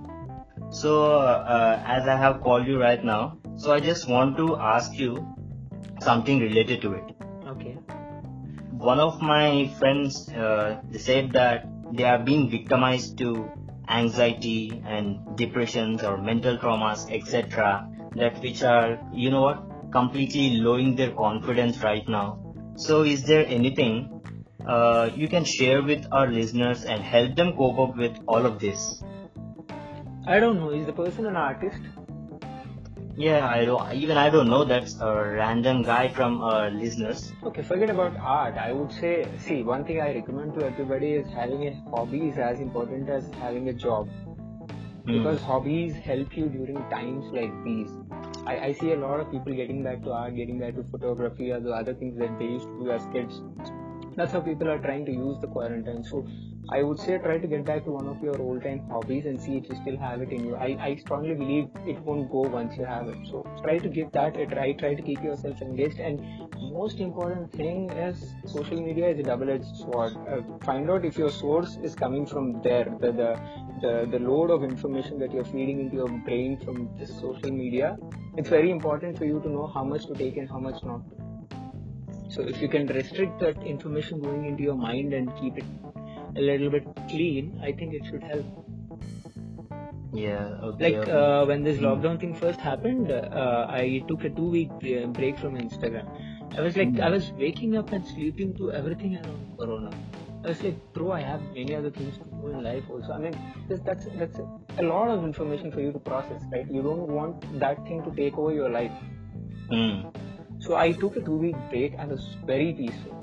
So, 0.70 1.16
uh, 1.16 1.82
as 1.84 2.08
I 2.08 2.16
have 2.16 2.42
called 2.42 2.68
you 2.68 2.80
right 2.80 3.04
now, 3.04 3.40
so 3.56 3.74
I 3.74 3.80
just 3.80 4.08
want 4.08 4.38
to 4.38 4.56
ask 4.58 4.94
you 4.94 5.26
something 6.00 6.40
related 6.40 6.84
to 6.84 6.94
it. 6.94 7.16
Okay. 7.48 7.74
One 8.92 9.00
of 9.00 9.20
my 9.20 9.74
friends 9.80 10.30
uh, 10.30 10.80
they 10.92 11.00
said 11.00 11.32
that 11.32 11.66
they 11.92 12.04
are 12.04 12.20
being 12.20 12.52
victimized 12.52 13.18
to 13.18 13.50
anxiety 13.88 14.82
and 14.86 15.36
depressions 15.36 16.04
or 16.04 16.18
mental 16.18 16.58
traumas, 16.58 17.12
etc. 17.12 17.88
That 18.16 18.42
which 18.42 18.64
are, 18.64 19.00
you 19.12 19.32
know 19.32 19.42
what, 19.42 19.92
completely 19.92 20.58
lowering 20.58 20.96
their 20.96 21.12
confidence 21.12 21.82
right 21.84 22.08
now. 22.08 22.40
So, 22.76 23.04
is 23.04 23.24
there 23.26 23.46
anything 23.46 24.22
uh, 24.66 25.10
you 25.16 25.28
can 25.28 25.44
share 25.44 25.84
with 25.84 26.06
our 26.12 26.28
listeners 26.28 26.84
and 26.84 27.02
help 27.02 27.36
them 27.36 27.56
cope 27.56 27.80
up 27.80 27.98
with 27.98 28.18
all 28.28 28.46
of 28.46 28.60
this? 28.60 29.04
I 30.26 30.40
don't 30.40 30.60
know. 30.60 30.70
Is 30.70 30.86
the 30.86 30.94
person 30.94 31.26
an 31.26 31.36
artist? 31.36 31.82
Yeah, 33.16 33.48
I 33.48 33.66
don't. 33.66 33.94
Even 33.94 34.18
I 34.18 34.30
don't 34.30 34.50
know. 34.50 34.64
That's 34.64 35.00
a 35.00 35.14
random 35.14 35.84
guy 35.84 36.10
from 36.10 36.42
our 36.42 36.72
listeners. 36.72 37.32
Okay, 37.44 37.62
forget 37.62 37.90
about 37.90 38.18
art. 38.18 38.58
I 38.58 38.72
would 38.72 38.92
say, 38.92 39.28
see, 39.38 39.62
one 39.62 39.86
thing 39.86 40.02
I 40.02 40.14
recommend 40.16 40.56
to 40.60 40.66
everybody 40.66 41.14
is 41.14 41.28
having 41.28 41.68
a 41.68 41.74
hobby 41.92 42.30
is 42.30 42.38
as 42.38 42.60
important 42.60 43.10
as 43.10 43.30
having 43.34 43.70
a 43.70 43.74
job. 43.74 44.10
Hmm. 45.06 45.18
Because 45.18 45.42
hobbies 45.42 45.96
help 45.96 46.36
you 46.36 46.48
during 46.48 46.78
times 46.90 47.26
like 47.32 47.54
these. 47.64 47.92
I, 48.48 48.58
I 48.68 48.72
see 48.74 48.94
a 48.94 48.98
lot 48.98 49.20
of 49.20 49.32
people 49.32 49.54
getting 49.54 49.84
back 49.84 50.04
to 50.04 50.12
art, 50.12 50.36
getting 50.36 50.60
back 50.60 50.76
to 50.76 50.84
photography, 50.84 51.52
or 51.52 51.60
the 51.60 51.72
other 51.72 51.94
things 51.94 52.18
that 52.18 52.40
they 52.40 52.46
used 52.46 52.66
to 52.66 52.80
do 52.84 52.92
as 52.92 53.06
kids. 53.14 53.42
That's 54.16 54.32
how 54.32 54.42
people 54.42 54.70
are 54.70 54.80
trying 54.80 55.06
to 55.06 55.12
use 55.12 55.38
the 55.40 55.48
quarantine. 55.48 56.04
So 56.04 56.26
I 56.70 56.82
would 56.82 56.98
say 56.98 57.18
try 57.18 57.38
to 57.38 57.48
get 57.48 57.66
back 57.66 57.84
to 57.86 57.92
one 57.92 58.08
of 58.08 58.24
your 58.24 58.40
old 58.42 58.64
time 58.64 58.88
hobbies 58.90 59.26
and 59.26 59.40
see 59.42 59.58
if 59.58 59.70
you 59.70 59.76
still 59.76 59.98
have 59.98 60.22
it 60.22 60.32
in 60.32 60.46
you. 60.46 60.56
I, 60.56 60.78
I 60.80 60.96
strongly 60.96 61.36
believe 61.36 61.68
it 61.86 62.00
won't 62.00 62.32
go 62.32 62.42
once 62.42 62.78
you 62.78 62.86
have 62.86 63.08
it. 63.10 63.18
So 63.30 63.46
try 63.62 63.80
to 63.80 63.90
give 63.90 64.12
that 64.14 64.38
a 64.38 64.46
try, 64.46 64.72
try 64.74 64.96
to 64.96 65.02
keep 65.02 65.22
yourself 65.22 65.62
engaged. 65.62 66.00
And 66.00 66.22
most 66.72 67.00
important 67.00 67.52
thing 67.52 67.90
is 67.92 68.34
social 68.46 68.82
media 68.82 69.10
is 69.10 69.20
a 69.20 69.24
double 69.24 69.50
edged 69.50 69.76
sword. 69.76 70.16
Uh, 70.28 70.42
find 70.66 70.90
out 70.90 71.04
if 71.04 71.18
your 71.18 71.30
source 71.30 71.78
is 71.84 71.96
coming 71.96 72.26
from 72.26 72.62
there. 72.62 72.86
The, 73.02 73.12
the 73.12 73.40
the 73.82 74.08
the 74.10 74.20
load 74.20 74.50
of 74.50 74.64
information 74.64 75.20
that 75.20 75.34
you're 75.34 75.44
feeding 75.44 75.82
into 75.82 75.98
your 75.98 76.08
brain 76.08 76.58
from 76.64 76.90
this 76.98 77.10
social 77.20 77.52
media. 77.52 77.98
It's 78.38 78.50
very 78.50 78.72
important 78.72 79.18
for 79.18 79.26
you 79.26 79.42
to 79.42 79.50
know 79.50 79.68
how 79.68 79.84
much 79.84 80.06
to 80.06 80.14
take 80.14 80.38
and 80.38 80.50
how 80.50 80.60
much 80.60 80.82
not. 80.84 81.02
So 82.30 82.42
if 82.42 82.62
you 82.62 82.70
can 82.70 82.88
restrict 82.88 83.40
that 83.40 83.62
information 83.64 84.22
going 84.22 84.46
into 84.46 84.64
your 84.64 84.76
mind 84.76 85.14
and 85.14 85.30
keep 85.40 85.58
it 85.58 85.66
a 86.36 86.42
little 86.42 86.70
bit 86.70 86.88
clean, 87.10 87.60
I 87.64 87.72
think 87.72 87.94
it 87.94 88.06
should 88.06 88.24
help. 88.24 88.46
Yeah. 90.14 90.60
Okay. 90.62 90.92
Like 90.92 91.08
okay. 91.08 91.12
uh, 91.12 91.46
when 91.46 91.64
this 91.64 91.80
lockdown 91.80 92.20
thing 92.20 92.36
first 92.36 92.60
happened, 92.60 93.12
uh, 93.12 93.66
I 93.70 94.04
took 94.08 94.24
a 94.24 94.30
two 94.30 94.50
week 94.50 94.70
break 94.80 95.40
from 95.40 95.58
Instagram. 95.58 96.08
I 96.56 96.62
was 96.62 96.78
like, 96.78 97.00
I 97.00 97.10
was 97.10 97.32
waking 97.32 97.78
up 97.78 97.92
and 97.92 98.06
sleeping 98.06 98.56
to 98.58 98.72
everything 98.72 99.16
around 99.16 99.58
Corona. 99.58 99.92
I 100.46 100.50
was 100.50 100.62
like, 100.62 100.94
bro, 100.94 101.12
I 101.12 101.22
have 101.22 101.42
many 101.54 101.74
other 101.74 101.90
things 101.90 102.18
to 102.18 102.24
do 102.26 102.48
in 102.50 102.64
life 102.64 102.84
also. 102.90 103.14
I 103.14 103.18
mean, 103.18 103.36
that's 103.70 104.06
that's 104.06 104.38
a 104.78 104.84
lot 104.84 105.10
of 105.10 105.24
information 105.24 105.72
for 105.72 105.80
you 105.80 105.92
to 105.94 106.00
process, 106.00 106.44
right? 106.52 106.70
You 106.70 106.84
don't 106.84 107.08
want 107.08 107.60
that 107.60 107.84
thing 107.86 108.04
to 108.04 108.12
take 108.12 108.38
over 108.38 108.54
your 108.54 108.70
life. 108.70 108.92
Hmm. 109.72 110.10
So 110.60 110.76
I 110.76 110.92
took 110.92 111.16
a 111.16 111.22
two 111.22 111.38
week 111.38 111.56
break 111.70 111.96
and 111.98 112.12
it 112.12 112.16
was 112.16 112.36
very 112.46 112.74
peaceful. 112.74 113.23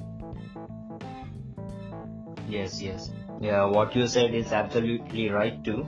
Yes, 2.51 2.83
yes. 2.83 3.11
Yeah, 3.41 3.65
what 3.65 3.95
you 3.95 4.07
said 4.07 4.35
is 4.35 4.53
absolutely 4.53 5.31
right 5.31 5.63
too. 5.65 5.87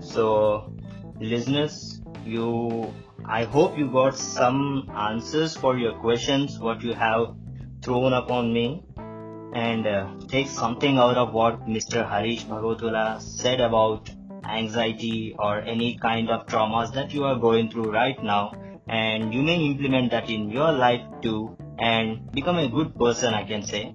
So, 0.00 0.72
listeners, 1.20 2.00
you, 2.24 2.92
I 3.24 3.44
hope 3.44 3.76
you 3.76 3.90
got 3.90 4.16
some 4.16 4.88
answers 4.96 5.56
for 5.56 5.76
your 5.76 5.94
questions, 5.94 6.58
what 6.58 6.82
you 6.82 6.94
have 6.94 7.34
thrown 7.82 8.12
upon 8.12 8.52
me, 8.52 8.82
and 9.54 9.86
uh, 9.86 10.08
take 10.28 10.48
something 10.48 10.98
out 10.98 11.16
of 11.16 11.32
what 11.32 11.66
Mr. 11.66 12.08
Harish 12.08 12.44
Bhagavatula 12.44 13.20
said 13.20 13.60
about 13.60 14.10
anxiety 14.44 15.34
or 15.38 15.60
any 15.60 15.96
kind 15.98 16.30
of 16.30 16.46
traumas 16.46 16.92
that 16.94 17.12
you 17.12 17.24
are 17.24 17.36
going 17.38 17.70
through 17.70 17.90
right 17.90 18.22
now, 18.22 18.52
and 18.88 19.34
you 19.34 19.42
may 19.42 19.56
implement 19.64 20.10
that 20.12 20.30
in 20.30 20.48
your 20.50 20.72
life 20.72 21.02
too, 21.22 21.56
and 21.78 22.30
become 22.32 22.58
a 22.58 22.68
good 22.68 22.96
person, 22.96 23.34
I 23.34 23.44
can 23.44 23.62
say. 23.62 23.94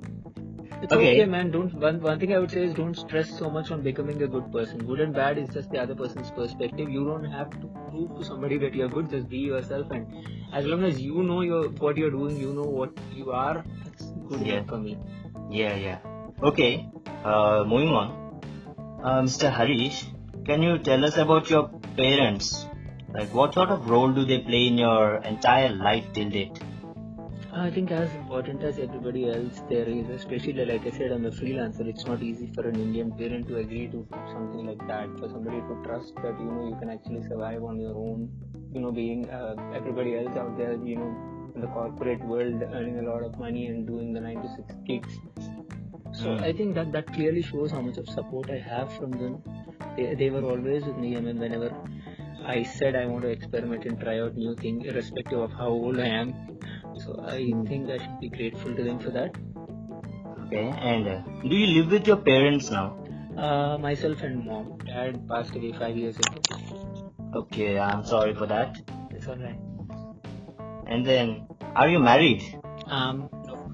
It's 0.81 0.93
Okay. 0.93 1.07
okay, 1.11 1.25
man. 1.31 1.51
Don't 1.51 1.73
one 1.83 1.97
one 2.03 2.19
thing 2.19 2.33
I 2.33 2.39
would 2.39 2.51
say 2.51 2.61
is 2.65 2.73
don't 2.75 2.97
stress 2.99 3.31
so 3.37 3.49
much 3.55 3.71
on 3.75 3.81
becoming 3.87 4.21
a 4.27 4.27
good 4.35 4.45
person. 4.53 4.83
Good 4.89 5.01
and 5.05 5.13
bad 5.17 5.37
is 5.41 5.49
just 5.55 5.71
the 5.71 5.79
other 5.81 5.95
person's 6.01 6.31
perspective. 6.37 6.91
You 6.97 7.03
don't 7.07 7.25
have 7.33 7.49
to 7.63 7.71
prove 7.89 8.13
to 8.19 8.27
somebody 8.29 8.59
that 8.63 8.77
you're 8.81 8.87
good. 8.93 9.09
Just 9.15 9.27
be 9.33 9.41
yourself, 9.49 9.91
and 9.97 10.07
as 10.61 10.69
long 10.73 10.85
as 10.91 11.01
you 11.07 11.25
know 11.31 11.41
your 11.49 11.61
what 11.87 11.97
you're 12.03 12.13
doing, 12.15 12.37
you 12.45 12.53
know 12.59 12.69
what 12.77 13.03
you 13.21 13.31
are. 13.41 13.57
That's 13.83 14.07
good 14.31 14.47
Yeah. 14.47 14.53
enough 14.53 14.71
for 14.75 14.79
me. 14.85 14.95
Yeah, 15.57 15.75
yeah. 15.87 15.99
Okay, 16.53 16.71
uh, 17.25 17.65
moving 17.73 17.93
on. 18.03 18.15
Uh, 19.03 19.21
Mr. 19.27 19.51
Harish, 19.59 19.99
can 20.45 20.61
you 20.69 20.77
tell 20.89 21.03
us 21.11 21.17
about 21.17 21.49
your 21.49 21.63
parents? 21.97 22.53
Like, 23.19 23.33
what 23.41 23.53
sort 23.53 23.69
of 23.77 23.89
role 23.89 24.11
do 24.21 24.25
they 24.33 24.39
play 24.39 24.67
in 24.67 24.77
your 24.77 25.15
entire 25.33 25.69
life 25.69 26.05
till 26.13 26.29
date? 26.29 26.59
I 27.51 27.69
think 27.71 27.91
as 27.91 28.13
important 28.15 28.63
as 28.63 28.77
everybody 28.79 29.27
else 29.29 29.61
there 29.69 29.85
is, 29.85 30.07
especially 30.09 30.65
like 30.65 30.85
I 30.85 30.91
said, 30.91 31.11
I'm 31.11 31.25
a 31.25 31.31
freelancer. 31.31 31.87
It's 31.87 32.05
not 32.05 32.21
easy 32.21 32.47
for 32.53 32.67
an 32.67 32.75
Indian 32.75 33.11
parent 33.11 33.47
to 33.47 33.57
agree 33.57 33.87
to 33.87 34.07
something 34.33 34.65
like 34.67 34.85
that. 34.87 35.09
For 35.19 35.29
somebody 35.29 35.59
to 35.61 35.81
trust 35.83 36.15
that 36.17 36.39
you 36.39 36.45
know 36.45 36.67
you 36.69 36.75
can 36.79 36.89
actually 36.89 37.23
survive 37.27 37.63
on 37.63 37.79
your 37.79 37.95
own. 37.95 38.29
You 38.73 38.81
know, 38.81 38.91
being 38.91 39.29
uh, 39.29 39.55
everybody 39.75 40.15
else 40.17 40.37
out 40.37 40.57
there, 40.57 40.73
you 40.73 40.95
know, 40.97 41.51
in 41.55 41.61
the 41.61 41.67
corporate 41.67 42.23
world, 42.23 42.61
earning 42.71 42.99
a 42.99 43.03
lot 43.11 43.23
of 43.23 43.37
money 43.39 43.65
and 43.67 43.87
doing 43.87 44.13
the 44.13 44.21
nine 44.21 44.41
to 44.43 44.49
six 44.55 44.75
gigs. 44.85 45.17
So 46.13 46.35
Hmm. 46.35 46.43
I 46.43 46.53
think 46.53 46.75
that 46.75 46.91
that 46.91 47.11
clearly 47.13 47.41
shows 47.41 47.71
how 47.71 47.81
much 47.81 47.97
of 47.97 48.07
support 48.09 48.49
I 48.51 48.57
have 48.59 48.93
from 48.93 49.11
them. 49.11 49.41
They, 49.95 50.13
they 50.15 50.29
were 50.29 50.43
always 50.43 50.83
with 50.85 50.97
me. 50.97 51.17
I 51.17 51.19
mean, 51.21 51.39
whenever 51.39 51.73
I 52.45 52.63
said 52.63 52.95
I 52.95 53.05
want 53.05 53.23
to 53.23 53.29
experiment 53.29 53.85
and 53.85 53.99
try 53.99 54.19
out 54.19 54.35
new 54.35 54.55
things, 54.55 54.85
irrespective 54.85 55.39
of 55.39 55.51
how 55.51 55.67
old 55.69 55.99
I 55.99 56.07
am. 56.07 56.33
So 57.03 57.15
I 57.25 57.37
think 57.67 57.89
I 57.89 57.97
should 57.97 58.19
be 58.19 58.29
grateful 58.29 58.75
to 58.75 58.83
them 58.83 58.99
for 58.99 59.11
that. 59.11 59.35
Okay, 60.45 60.65
and 60.91 61.07
uh, 61.07 61.21
do 61.43 61.55
you 61.55 61.67
live 61.81 61.91
with 61.91 62.07
your 62.07 62.17
parents 62.17 62.69
now? 62.69 62.97
Uh, 63.37 63.77
myself 63.77 64.21
and 64.21 64.45
mom. 64.45 64.77
Dad 64.85 65.27
passed 65.27 65.55
away 65.55 65.71
five 65.71 65.95
years 65.95 66.17
ago. 66.17 66.41
Okay, 67.35 67.79
I'm 67.79 68.03
sorry 68.05 68.33
for 68.33 68.47
that. 68.47 68.81
It's 69.11 69.27
alright. 69.27 69.59
And 70.87 71.05
then, 71.05 71.47
are 71.75 71.87
you 71.87 71.99
married? 71.99 72.43
Um, 72.87 73.29
no. 73.45 73.71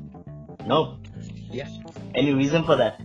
No. 0.66 0.98
Yeah. 1.50 1.70
Any 2.14 2.34
reason 2.34 2.64
for 2.66 2.76
that? 2.76 3.02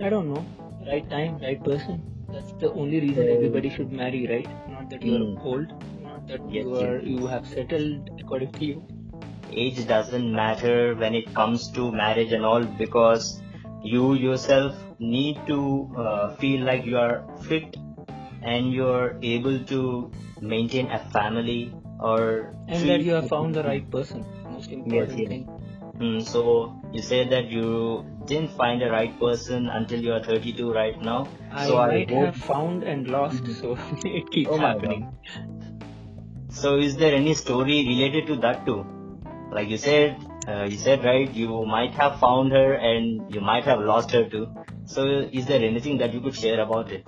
I 0.00 0.08
don't 0.08 0.34
know. 0.34 0.44
Right 0.86 1.08
time, 1.08 1.38
right 1.38 1.62
person. 1.62 2.02
That's 2.28 2.52
the 2.54 2.72
only 2.72 3.00
reason 3.00 3.28
everybody 3.28 3.70
should 3.70 3.92
marry, 3.92 4.26
right? 4.26 4.48
Not 4.68 4.90
that 4.90 5.02
you're 5.02 5.18
Hmm. 5.18 5.46
old, 5.46 5.72
that 6.28 6.40
Yes, 6.50 6.64
you 6.64 6.74
are 6.76 6.98
you 7.00 7.26
have 7.26 7.46
settled 7.46 8.10
according 8.20 8.52
to 8.58 8.64
you. 8.64 8.82
age 9.62 9.78
doesn't 9.88 10.28
matter 10.36 10.94
when 11.00 11.14
it 11.14 11.26
comes 11.34 11.64
to 11.78 11.90
marriage 11.92 12.32
and 12.32 12.44
all 12.50 12.64
because 12.82 13.26
you 13.84 14.14
yourself 14.14 14.76
need 14.98 15.40
to 15.46 15.58
uh, 16.04 16.36
feel 16.36 16.64
like 16.64 16.86
you 16.86 16.96
are 16.96 17.16
fit 17.48 17.76
and 18.42 18.72
you're 18.72 19.16
able 19.22 19.58
to 19.72 19.82
maintain 20.40 20.90
a 20.90 20.98
family 21.16 21.72
or 22.00 22.54
And 22.68 22.88
that 22.88 23.02
you 23.02 23.12
have 23.12 23.28
found 23.28 23.54
the 23.54 23.62
right 23.62 23.88
person. 23.90 24.24
Most 24.50 24.70
important 24.70 25.18
yes. 25.18 25.28
thing. 25.28 25.44
Hmm, 25.98 26.20
so 26.20 26.74
you 26.92 27.02
said 27.02 27.30
that 27.30 27.50
you 27.50 28.04
didn't 28.26 28.52
find 28.62 28.80
the 28.80 28.90
right 28.90 29.18
person 29.20 29.68
until 29.68 30.00
you 30.00 30.12
are 30.12 30.22
32 30.24 30.72
right 30.72 31.00
now 31.02 31.28
I 31.52 31.66
so 31.66 31.76
might 31.76 32.10
hope- 32.10 32.26
have 32.26 32.36
found 32.36 32.82
and 32.82 33.08
lost, 33.08 33.46
so 33.60 33.76
it 34.04 34.30
keeps 34.30 34.50
Oh 34.50 34.58
happening. 34.58 35.06
So 36.52 36.76
is 36.76 36.96
there 36.96 37.14
any 37.14 37.34
story 37.34 37.84
related 37.86 38.26
to 38.28 38.36
that 38.36 38.64
too? 38.66 38.84
Like 39.50 39.68
you 39.68 39.76
said, 39.76 40.16
uh, 40.46 40.64
you 40.64 40.76
said 40.76 41.04
right, 41.04 41.32
you 41.32 41.64
might 41.66 41.92
have 41.94 42.18
found 42.20 42.52
her 42.52 42.74
and 42.74 43.32
you 43.32 43.40
might 43.40 43.64
have 43.64 43.80
lost 43.80 44.10
her 44.12 44.28
too. 44.28 44.48
So 44.84 45.04
is 45.32 45.46
there 45.46 45.62
anything 45.62 45.98
that 45.98 46.12
you 46.12 46.20
could 46.20 46.34
share 46.34 46.60
about 46.60 46.92
it? 46.92 47.06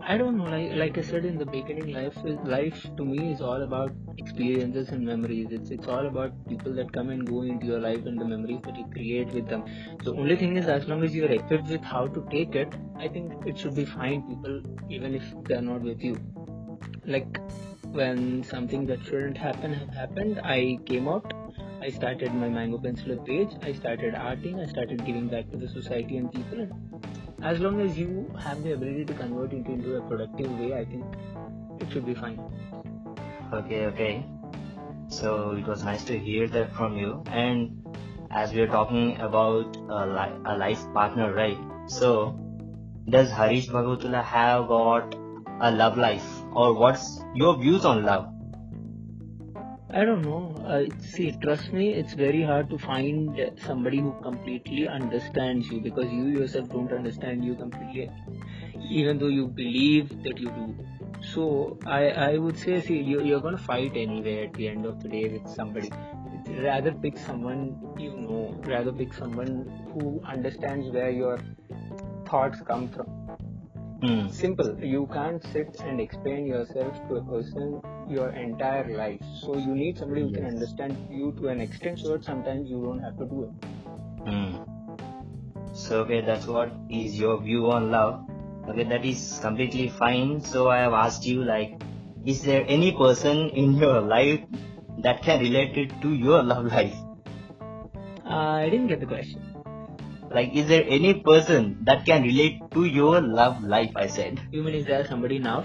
I 0.00 0.16
don't 0.16 0.38
know. 0.38 0.44
Like 0.44 0.72
like 0.80 0.98
I 0.98 1.02
said 1.02 1.26
in 1.26 1.36
the 1.36 1.44
beginning, 1.44 1.92
life 1.92 2.16
is 2.24 2.38
life 2.52 2.82
to 2.96 3.04
me 3.04 3.32
is 3.32 3.42
all 3.42 3.62
about 3.62 3.92
experiences 4.16 4.88
and 4.88 5.04
memories. 5.04 5.48
It's 5.50 5.70
it's 5.70 5.86
all 5.86 6.06
about 6.06 6.32
people 6.48 6.74
that 6.80 6.92
come 6.92 7.10
and 7.10 7.26
go 7.28 7.42
into 7.42 7.66
your 7.66 7.80
life 7.80 8.06
and 8.06 8.18
the 8.18 8.24
memories 8.24 8.62
that 8.64 8.76
you 8.76 8.86
create 8.96 9.34
with 9.38 9.48
them. 9.48 9.64
The 10.02 10.14
only 10.14 10.36
thing 10.36 10.56
is, 10.56 10.66
as 10.66 10.88
long 10.88 11.04
as 11.04 11.14
you're 11.14 11.32
equipped 11.38 11.68
with 11.68 11.84
how 11.84 12.06
to 12.06 12.26
take 12.30 12.54
it, 12.54 12.74
I 12.96 13.08
think 13.08 13.46
it 13.46 13.58
should 13.58 13.74
be 13.74 13.84
fine. 13.84 14.22
People, 14.28 14.62
even 14.88 15.14
if 15.14 15.30
they're 15.44 15.66
not 15.70 15.82
with 15.82 16.02
you, 16.02 16.16
like 17.04 17.40
when 17.92 18.44
something 18.44 18.86
that 18.86 19.04
shouldn't 19.04 19.36
happen 19.36 19.72
have 19.72 19.88
happened, 19.94 20.40
I 20.44 20.78
came 20.86 21.08
out. 21.08 21.32
I 21.80 21.90
started 21.90 22.34
my 22.34 22.48
Mango 22.48 22.78
Penciler 22.78 23.24
page. 23.24 23.50
I 23.62 23.72
started 23.72 24.14
arting. 24.14 24.60
I 24.60 24.66
started 24.66 25.04
giving 25.04 25.28
back 25.28 25.50
to 25.50 25.56
the 25.56 25.68
society 25.68 26.16
and 26.16 26.30
people. 26.32 26.68
As 27.42 27.60
long 27.60 27.80
as 27.80 27.96
you 27.96 28.30
have 28.40 28.62
the 28.62 28.72
ability 28.72 29.04
to 29.06 29.14
convert 29.14 29.52
it 29.52 29.66
into 29.66 29.96
a 29.96 30.02
productive 30.02 30.58
way, 30.58 30.74
I 30.74 30.84
think 30.84 31.04
it 31.80 31.90
should 31.92 32.04
be 32.04 32.14
fine. 32.14 32.40
Okay, 33.52 33.86
okay. 33.86 34.24
So 35.08 35.52
it 35.52 35.66
was 35.66 35.84
nice 35.84 36.04
to 36.04 36.18
hear 36.18 36.48
that 36.48 36.74
from 36.74 36.96
you. 36.96 37.22
And 37.30 37.86
as 38.30 38.52
we 38.52 38.60
are 38.60 38.66
talking 38.66 39.20
about 39.20 39.76
a, 39.88 40.06
li- 40.06 40.40
a 40.44 40.58
life 40.58 40.84
partner, 40.92 41.32
right? 41.32 41.58
So 41.86 42.38
does 43.08 43.30
Harish 43.30 43.68
Bhagavatula 43.68 44.22
have 44.22 44.68
got 44.68 45.14
a 45.60 45.70
love 45.70 45.96
life 45.96 46.26
or 46.58 46.74
what's 46.74 47.20
your 47.34 47.56
views 47.56 47.84
on 47.84 48.04
love? 48.04 48.28
I 49.90 50.04
don't 50.04 50.22
know. 50.22 50.54
Uh, 50.66 50.86
see, 51.00 51.30
trust 51.42 51.72
me, 51.72 51.90
it's 51.94 52.14
very 52.14 52.42
hard 52.42 52.68
to 52.70 52.78
find 52.78 53.40
somebody 53.64 53.98
who 53.98 54.12
completely 54.22 54.88
understands 54.88 55.70
you 55.70 55.80
because 55.80 56.12
you 56.12 56.26
yourself 56.26 56.68
don't 56.70 56.92
understand 56.92 57.44
you 57.44 57.54
completely, 57.54 58.10
even 58.90 59.18
though 59.18 59.28
you 59.28 59.46
believe 59.46 60.10
that 60.24 60.38
you 60.38 60.48
do. 60.48 60.74
So 61.32 61.78
I, 61.86 62.08
I 62.10 62.38
would 62.38 62.58
say, 62.58 62.80
see, 62.80 63.00
you, 63.00 63.22
you're 63.22 63.40
gonna 63.40 63.56
fight 63.56 63.96
anyway 63.96 64.46
at 64.46 64.54
the 64.54 64.68
end 64.68 64.84
of 64.84 65.00
the 65.02 65.08
day 65.08 65.28
with 65.28 65.48
somebody. 65.48 65.92
Rather 66.58 66.92
pick 66.92 67.16
someone 67.16 67.78
you 67.98 68.16
know. 68.16 68.60
Rather 68.66 68.92
pick 68.92 69.14
someone 69.14 69.54
who 69.92 70.20
understands 70.26 70.88
where 70.88 71.10
your 71.10 71.38
thoughts 72.26 72.60
come 72.66 72.88
from. 72.88 73.06
Hmm. 74.00 74.28
Simple. 74.28 74.78
You 74.80 75.08
can't 75.12 75.42
sit 75.52 75.80
and 75.84 76.00
explain 76.00 76.46
yourself 76.46 76.94
to 77.08 77.16
a 77.16 77.24
person 77.24 77.80
your 78.08 78.30
entire 78.30 78.96
life. 78.96 79.20
So 79.40 79.56
you 79.56 79.74
need 79.74 79.98
somebody 79.98 80.22
who 80.22 80.32
can 80.32 80.46
understand 80.46 80.96
you 81.10 81.32
to 81.40 81.48
an 81.48 81.60
extent 81.60 81.98
so 81.98 82.12
that 82.12 82.24
sometimes 82.24 82.70
you 82.70 82.80
don't 82.80 83.00
have 83.00 83.18
to 83.18 83.24
do 83.24 83.44
it. 83.44 83.50
Hmm. 84.28 84.78
So 85.74 86.02
okay, 86.02 86.20
that's 86.20 86.46
what 86.46 86.72
is 86.90 87.18
your 87.18 87.42
view 87.42 87.70
on 87.72 87.90
love. 87.90 88.24
Okay, 88.68 88.84
that 88.84 89.04
is 89.04 89.38
completely 89.42 89.88
fine. 89.88 90.40
So 90.40 90.68
I 90.68 90.78
have 90.78 90.92
asked 90.92 91.26
you 91.26 91.42
like, 91.42 91.74
is 92.24 92.42
there 92.42 92.64
any 92.68 92.92
person 92.92 93.48
in 93.50 93.74
your 93.74 94.00
life 94.00 94.40
that 95.02 95.22
can 95.22 95.40
relate 95.40 95.76
it 95.76 96.00
to 96.02 96.14
your 96.14 96.42
love 96.42 96.66
life? 96.66 96.94
Uh, 98.24 98.62
I 98.62 98.68
didn't 98.68 98.88
get 98.88 99.00
the 99.00 99.06
question. 99.06 99.47
Like, 100.30 100.54
is 100.54 100.66
there 100.68 100.84
any 100.86 101.14
person 101.20 101.78
that 101.84 102.04
can 102.04 102.22
relate 102.22 102.60
to 102.72 102.84
your 102.84 103.20
love 103.20 103.62
life? 103.64 103.90
I 103.96 104.06
said. 104.06 104.40
You 104.52 104.62
mean 104.62 104.74
is 104.74 104.84
there 104.86 105.06
somebody 105.06 105.38
now? 105.38 105.64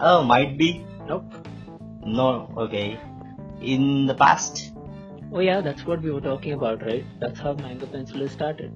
Oh, 0.00 0.22
might 0.24 0.58
be. 0.58 0.84
Nope. 1.06 1.24
No. 2.04 2.52
Okay. 2.56 2.98
In 3.60 4.06
the 4.06 4.14
past. 4.14 4.72
Oh 5.32 5.40
yeah, 5.40 5.60
that's 5.60 5.84
what 5.86 6.02
we 6.02 6.10
were 6.10 6.20
talking 6.20 6.52
about, 6.52 6.82
right? 6.82 7.04
That's 7.20 7.40
how 7.40 7.54
Mango 7.54 7.86
Pencil 7.86 8.28
started. 8.28 8.72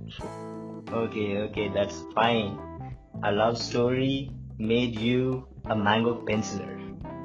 Okay. 0.91 1.39
Okay. 1.39 1.69
That's 1.69 2.03
fine. 2.15 2.59
A 3.23 3.31
love 3.31 3.59
story 3.59 4.31
made 4.59 4.99
you 4.99 5.47
a 5.67 5.77
mango 5.77 6.15
penciler. 6.25 6.77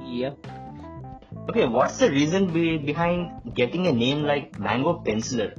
yep. 0.04 0.38
Okay, 1.50 1.68
what's 1.68 1.98
the 1.98 2.10
reason 2.10 2.52
be- 2.52 2.78
behind 2.78 3.54
getting 3.54 3.88
a 3.88 3.92
name 3.92 4.24
like 4.24 4.60
Mango 4.60 5.02
Penciler? 5.06 5.54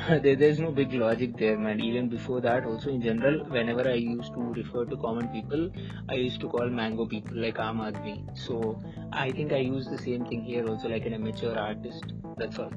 there, 0.22 0.36
there's 0.36 0.58
no 0.58 0.70
big 0.70 0.92
logic 0.92 1.36
there, 1.36 1.58
man. 1.58 1.80
Even 1.80 2.08
before 2.08 2.40
that, 2.40 2.64
also 2.64 2.90
in 2.90 3.02
general, 3.02 3.44
whenever 3.44 3.88
I 3.88 3.94
used 3.94 4.32
to 4.34 4.40
refer 4.40 4.84
to 4.84 4.96
common 4.96 5.28
people, 5.28 5.70
I 6.08 6.14
used 6.14 6.40
to 6.40 6.48
call 6.48 6.68
mango 6.68 7.06
people 7.06 7.36
like 7.36 7.56
Aam. 7.56 8.38
So 8.38 8.80
I 9.12 9.30
think 9.30 9.52
I 9.52 9.58
use 9.58 9.86
the 9.86 9.98
same 9.98 10.24
thing 10.24 10.42
here 10.42 10.66
also, 10.66 10.88
like 10.88 11.06
an 11.06 11.14
amateur 11.14 11.54
artist. 11.54 12.14
That's 12.38 12.58
all. 12.58 12.72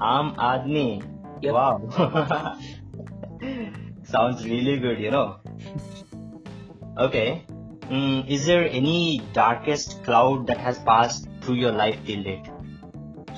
Aam 0.00 0.36
Aadmi. 0.36 1.04
Yep. 1.42 1.54
Wow. 1.54 2.58
Sounds 4.04 4.44
really 4.44 4.78
good, 4.78 4.98
you 4.98 5.10
know. 5.10 5.36
Okay. 6.98 7.44
Mm, 7.82 8.28
is 8.28 8.46
there 8.46 8.68
any 8.68 9.22
darkest 9.32 10.02
cloud 10.02 10.46
that 10.48 10.58
has 10.58 10.78
passed 10.80 11.28
through 11.40 11.54
your 11.56 11.72
life 11.72 11.98
till 12.04 12.22
date? 12.22 12.48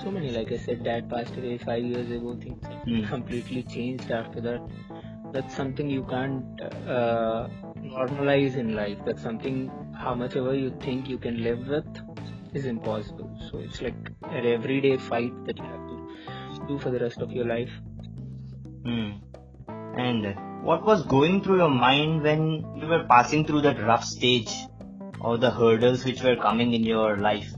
So 0.08 0.12
many, 0.12 0.30
like 0.30 0.50
I 0.50 0.56
said, 0.56 0.84
dad 0.84 1.10
passed 1.10 1.36
away 1.36 1.58
five 1.58 1.84
years 1.84 2.10
ago. 2.10 2.34
Things 2.42 2.64
Hmm. 2.84 3.00
completely 3.08 3.62
changed 3.72 4.10
after 4.10 4.40
that. 4.40 4.70
That's 5.34 5.54
something 5.54 5.90
you 5.90 6.04
can't 6.12 6.62
uh, 6.62 7.48
normalize 7.96 8.56
in 8.62 8.74
life. 8.74 9.02
That's 9.04 9.20
something, 9.22 9.58
how 10.04 10.14
much 10.14 10.34
ever 10.34 10.54
you 10.54 10.70
think 10.86 11.10
you 11.10 11.18
can 11.18 11.42
live 11.42 11.68
with, 11.74 12.00
is 12.54 12.64
impossible. 12.64 13.28
So 13.50 13.58
it's 13.58 13.82
like 13.82 14.14
an 14.22 14.46
everyday 14.46 14.96
fight 14.96 15.44
that 15.44 15.58
you 15.58 15.68
have 15.74 15.84
to 15.90 16.66
do 16.72 16.78
for 16.78 16.88
the 16.88 17.00
rest 17.00 17.18
of 17.18 17.30
your 17.30 17.44
life. 17.44 17.76
Hmm. 18.86 19.10
And 20.06 20.34
what 20.62 20.86
was 20.86 21.04
going 21.04 21.42
through 21.42 21.58
your 21.58 21.74
mind 21.84 22.22
when 22.22 22.50
you 22.80 22.86
were 22.86 23.04
passing 23.04 23.44
through 23.44 23.60
that 23.68 23.87
rough 23.92 24.04
stage 24.04 24.56
or 25.20 25.37
the 25.37 25.50
hurdles 25.50 26.06
which 26.06 26.22
were 26.22 26.37
coming 26.37 26.72
in 26.72 26.83
your 26.83 27.18
life? 27.18 27.58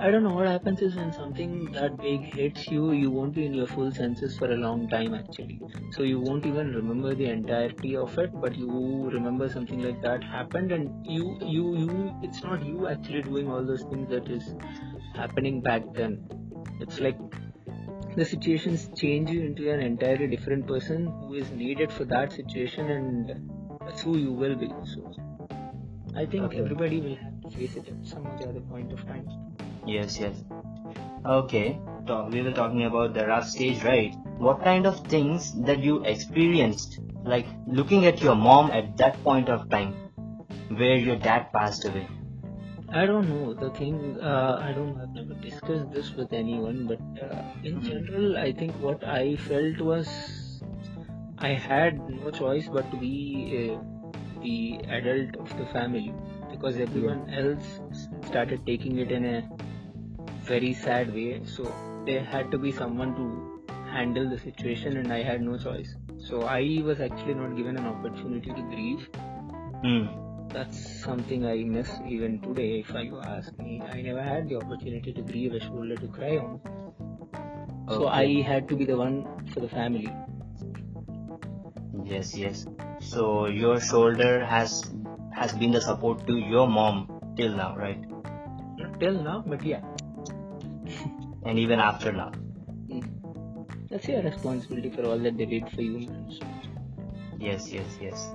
I 0.00 0.10
don't 0.10 0.24
know 0.24 0.34
what 0.34 0.46
happens 0.46 0.82
is 0.82 0.96
when 0.96 1.12
something 1.12 1.70
that 1.72 1.96
big 1.98 2.20
hits 2.34 2.68
you, 2.68 2.92
you 2.92 3.10
won't 3.10 3.34
be 3.34 3.46
in 3.46 3.54
your 3.54 3.66
full 3.66 3.92
senses 3.92 4.36
for 4.36 4.50
a 4.50 4.56
long 4.56 4.88
time 4.88 5.14
actually. 5.14 5.60
So 5.92 6.02
you 6.02 6.20
won't 6.20 6.44
even 6.46 6.74
remember 6.74 7.14
the 7.14 7.26
entirety 7.26 7.96
of 7.96 8.18
it, 8.18 8.30
but 8.40 8.56
you 8.56 9.08
remember 9.12 9.48
something 9.48 9.82
like 9.82 10.02
that 10.02 10.24
happened 10.24 10.72
and 10.72 11.06
you, 11.06 11.38
you, 11.40 11.76
you, 11.76 12.14
it's 12.22 12.42
not 12.42 12.64
you 12.64 12.88
actually 12.88 13.22
doing 13.22 13.48
all 13.50 13.64
those 13.64 13.84
things 13.84 14.08
that 14.10 14.28
is 14.28 14.54
happening 15.14 15.60
back 15.62 15.82
then. 15.94 16.28
It's 16.80 16.98
like 17.00 17.18
the 18.16 18.24
situations 18.24 18.90
change 18.96 19.30
you 19.30 19.42
into 19.42 19.70
an 19.72 19.80
entirely 19.80 20.26
different 20.26 20.66
person 20.66 21.06
who 21.06 21.34
is 21.34 21.50
needed 21.52 21.92
for 21.92 22.04
that 22.06 22.32
situation 22.32 22.90
and 22.90 23.50
that's 23.86 24.02
who 24.02 24.18
you 24.18 24.32
will 24.32 24.56
be. 24.56 24.68
So 24.84 25.12
I 26.16 26.26
think 26.26 26.44
Okay. 26.44 26.58
everybody 26.58 27.00
will 27.00 27.16
have 27.16 27.40
to 27.42 27.56
face 27.56 27.76
it 27.76 27.88
at 27.88 28.06
some 28.06 28.26
other 28.26 28.60
point 28.60 28.92
of 28.92 29.06
time. 29.06 29.26
Yes, 29.86 30.18
yes. 30.18 30.42
Okay, 31.24 31.78
so 32.06 32.28
we 32.30 32.42
were 32.42 32.52
talking 32.52 32.84
about 32.84 33.14
the 33.14 33.26
rough 33.26 33.48
stage, 33.48 33.82
right? 33.84 34.14
What 34.38 34.62
kind 34.62 34.86
of 34.86 35.00
things 35.06 35.52
that 35.64 35.78
you 35.80 36.02
experienced, 36.04 36.98
like 37.24 37.46
looking 37.66 38.06
at 38.06 38.20
your 38.22 38.34
mom 38.34 38.70
at 38.70 38.96
that 38.98 39.22
point 39.22 39.48
of 39.48 39.68
time, 39.70 39.94
where 40.68 40.96
your 40.96 41.16
dad 41.16 41.52
passed 41.52 41.84
away? 41.84 42.08
I 42.92 43.06
don't 43.06 43.28
know. 43.28 43.54
The 43.54 43.70
thing, 43.70 44.18
uh, 44.20 44.60
I 44.62 44.72
don't, 44.72 45.00
I've 45.00 45.14
never 45.14 45.34
discussed 45.34 45.90
this 45.92 46.12
with 46.14 46.32
anyone, 46.32 46.86
but 46.86 47.00
uh, 47.22 47.42
in 47.62 47.80
Mhm. 47.80 47.84
general, 47.90 48.38
I 48.38 48.52
think 48.52 48.72
what 48.88 49.04
I 49.04 49.36
felt 49.36 49.80
was 49.80 50.62
I 51.38 51.48
had 51.48 51.98
no 52.08 52.30
choice 52.30 52.68
but 52.68 52.90
to 52.90 52.96
be 52.96 53.14
uh, 53.60 53.78
the 54.42 54.80
adult 54.88 55.36
of 55.36 55.56
the 55.58 55.66
family 55.66 56.12
because 56.50 56.76
everyone 56.76 57.28
else 57.30 57.80
started 58.26 58.64
taking 58.66 58.98
it 58.98 59.10
in 59.10 59.24
a 59.24 59.42
very 60.50 60.72
sad 60.74 61.12
way. 61.14 61.42
So 61.44 61.74
there 62.06 62.24
had 62.24 62.50
to 62.52 62.58
be 62.58 62.72
someone 62.72 63.14
to 63.16 63.26
handle 63.90 64.28
the 64.28 64.38
situation, 64.38 64.96
and 64.98 65.12
I 65.12 65.22
had 65.22 65.42
no 65.42 65.58
choice. 65.58 65.96
So 66.18 66.42
I 66.42 66.80
was 66.84 67.00
actually 67.00 67.34
not 67.34 67.56
given 67.56 67.76
an 67.76 67.86
opportunity 67.86 68.52
to 68.52 68.62
grieve 68.74 69.08
Hmm. 69.82 70.06
that's 70.48 70.78
something 71.02 71.46
I 71.46 71.64
miss 71.64 72.00
even 72.06 72.40
today. 72.40 72.80
If 72.80 72.92
you 72.94 73.20
ask 73.20 73.58
me, 73.58 73.82
I 73.82 74.02
never 74.02 74.22
had 74.22 74.48
the 74.48 74.56
opportunity 74.56 75.12
to 75.12 75.22
grieve 75.22 75.52
a 75.54 75.60
shoulder 75.60 75.96
to 75.96 76.08
cry 76.08 76.38
on. 76.38 76.60
So 77.88 78.08
I 78.08 78.42
had 78.42 78.68
to 78.68 78.76
be 78.76 78.84
the 78.84 78.96
one 78.96 79.26
for 79.52 79.60
the 79.60 79.68
family. 79.68 80.18
Yes, 82.04 82.36
yes. 82.36 82.66
So 83.00 83.46
your 83.46 83.80
shoulder 83.80 84.44
has 84.44 84.84
has 85.32 85.52
been 85.54 85.72
the 85.72 85.80
support 85.80 86.26
to 86.26 86.36
your 86.38 86.68
mom 86.68 87.08
till 87.36 87.56
now, 87.56 87.76
right? 87.76 88.00
Not 88.78 89.00
till 89.00 89.22
now, 89.22 89.42
but 89.46 89.62
yeah, 89.64 89.82
And 91.44 91.58
even 91.58 91.80
after 91.80 92.12
now. 92.12 92.32
Hmm. 92.90 93.00
that's 93.90 94.08
your 94.08 94.22
responsibility 94.22 94.90
for 94.90 95.04
all 95.06 95.18
that 95.18 95.36
they 95.36 95.46
did 95.46 95.68
for 95.70 95.82
you. 95.82 96.08
Yes, 97.38 97.70
yes, 97.70 97.98
yes. 98.00 98.30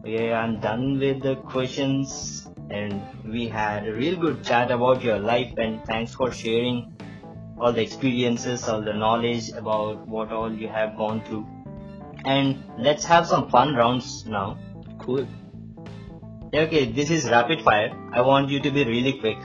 Okay, 0.00 0.32
I'm 0.32 0.60
done 0.60 0.98
with 0.98 1.22
the 1.22 1.36
questions 1.36 2.48
and 2.70 3.02
we 3.24 3.48
had 3.48 3.86
a 3.86 3.92
real 3.92 4.16
good 4.16 4.44
chat 4.44 4.70
about 4.70 5.02
your 5.02 5.18
life 5.18 5.52
and 5.56 5.84
thanks 5.84 6.14
for 6.14 6.30
sharing 6.32 6.96
all 7.60 7.72
the 7.72 7.82
experiences, 7.82 8.68
all 8.68 8.80
the 8.80 8.92
knowledge 8.92 9.50
about 9.50 10.06
what 10.06 10.32
all 10.32 10.52
you 10.52 10.68
have 10.68 10.96
gone 10.96 11.22
through. 11.24 11.46
And 12.24 12.62
let's 12.78 13.04
have 13.04 13.26
some 13.26 13.48
fun 13.50 13.74
rounds 13.74 14.24
now. 14.26 14.58
cool. 14.98 15.26
Okay, 16.54 16.90
this 16.92 17.10
is 17.10 17.28
rapid 17.28 17.62
fire. 17.62 17.90
I 18.12 18.22
want 18.22 18.48
you 18.48 18.60
to 18.60 18.70
be 18.70 18.84
really 18.84 19.18
quick 19.20 19.38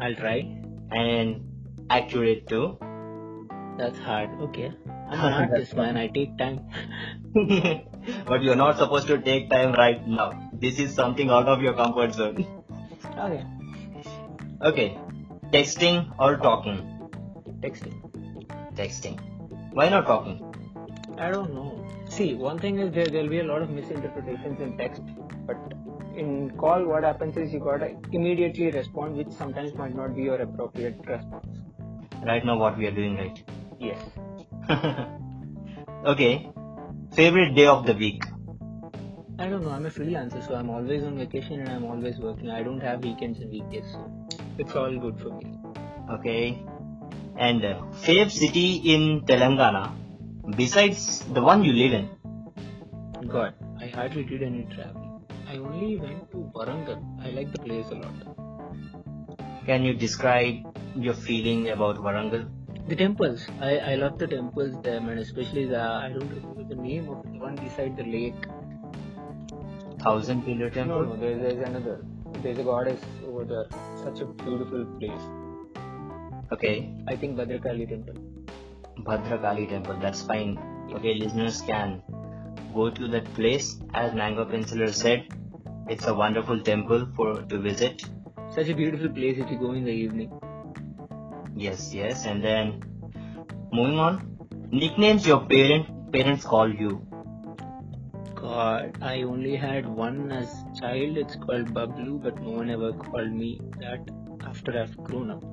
I'll 0.00 0.14
try. 0.14 0.46
and 0.90 1.49
accurate 1.90 2.48
too. 2.48 2.78
That's 3.76 3.98
hard. 3.98 4.30
Okay. 4.48 4.72
I'm 5.10 5.20
an 5.26 5.32
artist, 5.32 5.74
man. 5.74 5.96
I 5.96 6.08
take 6.08 6.36
time. 6.38 6.60
but 8.26 8.42
you're 8.42 8.56
not 8.56 8.78
supposed 8.78 9.06
to 9.08 9.18
take 9.18 9.50
time 9.50 9.72
right 9.72 10.06
now. 10.06 10.50
This 10.52 10.78
is 10.78 10.94
something 10.94 11.30
out 11.30 11.48
of 11.48 11.62
your 11.62 11.74
comfort 11.74 12.14
zone. 12.14 12.46
Okay. 13.18 13.44
Okay, 14.62 14.98
texting 15.52 16.14
or 16.18 16.36
talking? 16.36 16.78
Texting. 17.62 17.94
Texting. 18.74 19.18
Why 19.72 19.88
not 19.88 20.06
talking? 20.06 20.36
I 21.16 21.30
don't 21.30 21.54
know. 21.54 21.82
See, 22.10 22.34
one 22.34 22.58
thing 22.58 22.78
is 22.78 22.92
there 22.92 23.06
there'll 23.06 23.30
be 23.30 23.40
a 23.40 23.44
lot 23.44 23.62
of 23.62 23.70
misinterpretations 23.70 24.60
in 24.60 24.76
text, 24.76 25.02
but 25.46 25.56
in 26.14 26.50
call, 26.58 26.84
what 26.84 27.04
happens 27.04 27.38
is 27.38 27.54
you 27.54 27.60
gotta 27.60 27.96
immediately 28.12 28.70
respond, 28.70 29.16
which 29.16 29.30
sometimes 29.30 29.74
might 29.74 29.94
not 29.94 30.14
be 30.14 30.24
your 30.24 30.42
appropriate 30.42 30.98
response. 31.06 31.46
Right 32.24 32.44
now, 32.44 32.58
what 32.58 32.76
we 32.76 32.86
are 32.86 32.90
doing, 32.90 33.16
right? 33.16 33.42
Yes. 33.78 33.98
okay, 36.04 36.50
favorite 37.14 37.54
day 37.54 37.66
of 37.66 37.86
the 37.86 37.94
week? 37.94 38.22
I 39.38 39.48
don't 39.48 39.64
know. 39.64 39.70
I'm 39.70 39.86
a 39.86 39.90
freelancer, 39.90 40.46
so 40.46 40.54
I'm 40.54 40.68
always 40.68 41.02
on 41.02 41.16
vacation 41.16 41.60
and 41.60 41.68
I'm 41.70 41.84
always 41.84 42.18
working. 42.18 42.50
I 42.50 42.62
don't 42.62 42.80
have 42.80 43.02
weekends 43.02 43.38
and 43.40 43.50
weekdays, 43.50 43.90
so 43.90 44.12
it's 44.58 44.74
all 44.74 44.94
good 44.98 45.18
for 45.18 45.30
me. 45.30 45.54
Okay. 46.18 46.62
And 47.38 47.64
uh, 47.64 47.80
fave 48.02 48.30
city 48.30 48.82
in 48.94 49.22
Telangana, 49.22 49.94
besides 50.56 51.24
the 51.32 51.40
one 51.40 51.64
you 51.64 51.72
live 51.72 51.94
in. 51.94 53.28
God, 53.28 53.54
I 53.80 53.86
hardly 53.86 54.24
did 54.24 54.42
any 54.42 54.68
traveling. 54.74 55.22
I 55.48 55.56
only 55.56 55.96
went 55.96 56.30
to 56.32 56.50
Warangal. 56.54 57.00
I 57.24 57.30
like 57.30 57.50
the 57.50 57.60
place 57.60 57.86
a 57.90 57.94
lot. 57.94 58.49
Can 59.66 59.84
you 59.84 59.94
describe 59.94 60.56
your 60.94 61.14
feeling 61.14 61.68
about 61.70 61.96
Warangal? 61.96 62.48
The 62.88 62.96
temples. 62.96 63.46
I, 63.60 63.78
I 63.78 63.94
love 63.96 64.18
the 64.18 64.26
temples 64.26 64.80
there, 64.82 64.96
and 64.96 65.18
especially 65.18 65.66
the 65.66 65.80
I 65.80 66.08
don't 66.08 66.28
remember 66.28 66.64
the 66.74 66.80
name 66.80 67.08
of 67.08 67.22
the 67.32 67.38
one 67.38 67.54
beside 67.56 67.96
the 67.96 68.04
lake. 68.04 68.46
Thousand 70.00 70.44
Pillar 70.44 70.70
No, 70.70 70.74
Temple? 70.74 71.04
no, 71.06 71.16
there's, 71.16 71.40
there's 71.42 71.68
another. 71.68 72.04
There's 72.42 72.58
a 72.58 72.62
goddess 72.62 73.00
over 73.26 73.44
there. 73.44 73.66
Such 74.02 74.20
a 74.20 74.26
beautiful 74.26 74.86
place. 74.98 75.22
Okay. 76.52 76.90
I 77.06 77.16
think 77.16 77.36
Bhadrakali 77.36 77.88
temple. 77.88 78.14
Bhadrakali 79.00 79.68
Temple, 79.68 79.98
that's 80.00 80.22
fine. 80.22 80.58
Okay, 80.92 81.14
listeners 81.14 81.60
can 81.60 82.02
go 82.74 82.90
to 82.90 83.08
that 83.08 83.32
place. 83.34 83.78
As 83.94 84.14
Mango 84.14 84.44
Penciler 84.46 84.92
said, 84.92 85.26
it's 85.88 86.06
a 86.06 86.14
wonderful 86.14 86.60
temple 86.62 87.06
for 87.14 87.42
to 87.42 87.58
visit. 87.58 88.02
Such 88.54 88.68
a 88.68 88.74
beautiful 88.74 89.08
place 89.08 89.38
if 89.38 89.50
you 89.50 89.58
go 89.58 89.72
in 89.72 89.84
the 89.84 89.92
evening. 89.92 90.32
Yes, 91.54 91.94
yes. 91.94 92.26
And 92.26 92.42
then 92.42 92.82
moving 93.72 93.98
on, 93.98 94.38
nicknames 94.70 95.26
your 95.26 95.40
parent 95.46 96.12
parents 96.12 96.44
call 96.44 96.72
you. 96.72 97.06
God, 98.34 98.98
I 99.00 99.22
only 99.22 99.54
had 99.54 99.86
one 99.86 100.32
as 100.32 100.48
child. 100.80 101.16
It's 101.16 101.36
called 101.36 101.72
Bablu, 101.74 102.22
but 102.22 102.40
no 102.42 102.50
one 102.50 102.70
ever 102.70 102.92
called 102.92 103.32
me 103.32 103.60
that 103.78 104.10
after 104.44 104.80
I've 104.80 104.96
grown 105.04 105.30
up. 105.30 105.44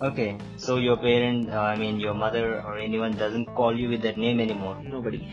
Okay, 0.00 0.38
so 0.56 0.78
your 0.78 0.96
parent, 0.96 1.50
uh, 1.50 1.60
I 1.60 1.76
mean 1.76 2.00
your 2.00 2.14
mother 2.14 2.62
or 2.62 2.78
anyone 2.78 3.12
doesn't 3.16 3.46
call 3.54 3.78
you 3.78 3.88
with 3.88 4.02
that 4.02 4.16
name 4.16 4.40
anymore. 4.40 4.80
Nobody. 4.82 5.28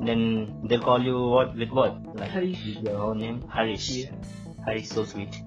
Then 0.00 0.60
they'll 0.64 0.80
call 0.80 1.02
you 1.02 1.18
what 1.28 1.56
with 1.56 1.70
what? 1.70 2.16
Like 2.16 2.30
Harish. 2.30 2.64
your 2.64 2.98
own 2.98 3.18
name, 3.18 3.42
Harish. 3.48 3.90
Yeah. 3.90 4.10
Harish, 4.68 4.88
so 4.88 5.04
sweet. 5.04 5.42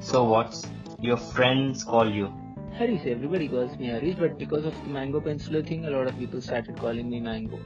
so 0.00 0.24
what's 0.24 0.66
your 0.98 1.18
friends 1.18 1.84
call 1.84 2.10
you? 2.10 2.32
Harish, 2.72 3.04
everybody 3.04 3.48
calls 3.48 3.76
me 3.78 3.88
Harish, 3.88 4.14
but 4.14 4.38
because 4.38 4.64
of 4.64 4.74
the 4.84 4.90
mango 4.90 5.20
penciler 5.20 5.66
thing, 5.66 5.84
a 5.84 5.90
lot 5.90 6.06
of 6.06 6.18
people 6.18 6.40
started 6.40 6.78
calling 6.78 7.10
me 7.10 7.20
Mango. 7.20 7.58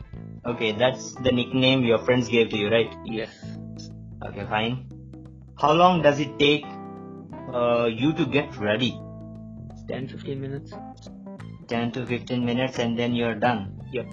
Okay, 0.44 0.72
that's 0.72 1.12
the 1.26 1.30
nickname 1.30 1.84
your 1.84 1.98
friends 1.98 2.28
gave 2.28 2.48
to 2.50 2.56
you, 2.56 2.68
right? 2.68 2.92
Yes. 3.04 3.30
Okay, 4.26 4.44
fine. 4.46 4.86
How 5.56 5.72
long 5.72 6.02
does 6.02 6.18
it 6.18 6.36
take 6.38 6.64
uh, 7.52 7.84
you 7.84 8.12
to 8.14 8.26
get 8.26 8.56
ready? 8.56 8.98
10 9.88 10.08
15 10.08 10.40
minutes. 10.40 10.72
10 11.68 11.92
to 11.92 12.06
15 12.06 12.44
minutes 12.44 12.80
and 12.80 12.98
then 12.98 13.14
you're 13.14 13.36
done. 13.36 13.80
Yep. 13.92 14.06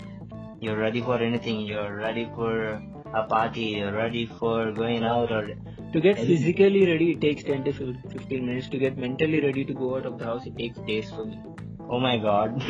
You're 0.59 0.77
ready 0.77 1.01
for 1.01 1.17
anything. 1.17 1.61
You're 1.61 1.95
ready 1.95 2.29
for 2.35 2.83
a 3.13 3.23
party. 3.23 3.67
You're 3.79 3.93
ready 3.93 4.27
for 4.27 4.71
going 4.71 5.03
out 5.03 5.31
or 5.31 5.49
To 5.93 5.99
get 5.99 6.17
physically 6.17 6.85
ready, 6.85 7.11
it 7.11 7.21
takes 7.21 7.43
10 7.43 7.63
to 7.65 7.73
15 7.73 8.45
minutes. 8.45 8.69
To 8.69 8.77
get 8.77 8.97
mentally 8.97 9.41
ready 9.41 9.65
to 9.65 9.73
go 9.73 9.97
out 9.97 10.05
of 10.05 10.19
the 10.19 10.25
house, 10.25 10.45
it 10.45 10.57
takes 10.57 10.77
days 10.79 11.09
for 11.09 11.25
me. 11.25 11.39
oh 11.89 11.99
my 11.99 12.17
god. 12.17 12.61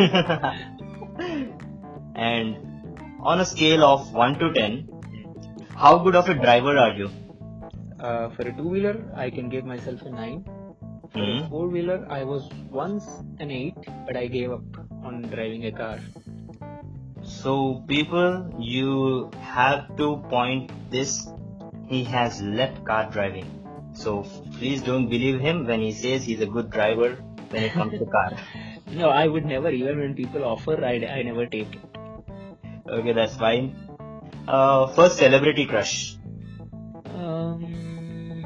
and 2.15 2.55
on 3.21 3.41
a 3.41 3.45
scale 3.45 3.83
of 3.83 4.13
1 4.13 4.39
to 4.39 4.53
10, 4.53 4.89
how 5.75 5.97
good 5.99 6.15
of 6.15 6.29
a 6.29 6.33
driver 6.33 6.77
are 6.77 6.93
you? 6.93 7.09
Uh, 7.99 8.29
for 8.29 8.43
a 8.47 8.53
two 8.55 8.67
wheeler, 8.69 9.11
I 9.15 9.29
can 9.29 9.49
give 9.49 9.65
myself 9.65 10.01
a 10.03 10.09
9. 10.09 10.45
For 11.13 11.23
a 11.23 11.33
Hmm. 11.33 11.49
four 11.49 11.67
wheeler, 11.67 12.05
I 12.09 12.23
was 12.23 12.49
once 12.71 13.05
an 13.39 13.51
8, 13.51 13.75
but 14.07 14.15
I 14.15 14.27
gave 14.27 14.51
up 14.51 14.61
on 15.03 15.23
driving 15.23 15.65
a 15.65 15.71
car. 15.71 15.99
So 17.23 17.83
people, 17.87 18.49
you 18.59 19.29
have 19.41 19.95
to 19.97 20.17
point 20.29 20.71
this. 20.89 21.27
He 21.89 22.03
has 22.05 22.41
left 22.41 22.83
car 22.85 23.09
driving. 23.11 23.47
So 23.93 24.23
please 24.57 24.81
don't 24.81 25.09
believe 25.09 25.39
him 25.39 25.65
when 25.65 25.81
he 25.81 25.91
says 25.91 26.23
he's 26.23 26.41
a 26.41 26.45
good 26.45 26.69
driver 26.69 27.15
when 27.49 27.63
it 27.63 27.73
comes 27.73 27.99
to 27.99 28.05
car. 28.05 28.31
No, 28.91 29.09
I 29.09 29.27
would 29.27 29.45
never, 29.45 29.69
even 29.69 29.99
when 29.99 30.15
people 30.15 30.43
offer, 30.43 30.83
I, 30.83 30.93
I 31.05 31.21
never 31.21 31.45
take 31.45 31.75
it. 31.75 31.81
Okay, 32.89 33.13
that's 33.13 33.35
fine. 33.35 33.75
Uh, 34.47 34.87
first 34.87 35.19
celebrity 35.19 35.67
crush. 35.67 36.15
Um, 37.13 38.45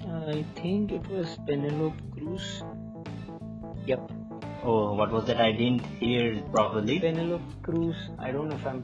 I 0.00 0.44
think 0.54 0.92
it 0.92 1.06
was 1.10 1.36
Penelope 1.46 2.02
Cruz. 2.16 2.64
Yep, 3.86 4.10
Oh, 4.64 4.94
what 4.94 5.12
was 5.12 5.26
that? 5.26 5.38
I 5.38 5.52
didn't 5.52 5.84
hear 6.00 6.42
properly. 6.50 6.98
Penelope 6.98 7.44
Cruz. 7.62 7.96
I 8.18 8.32
don't 8.32 8.48
know 8.48 8.54
if 8.54 8.66
I'm 8.66 8.82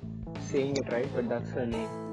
saying 0.51 0.77
it 0.77 0.93
right, 0.93 1.09
but 1.15 1.27
that's 1.27 1.51
her 1.53 1.65
name. 1.65 2.10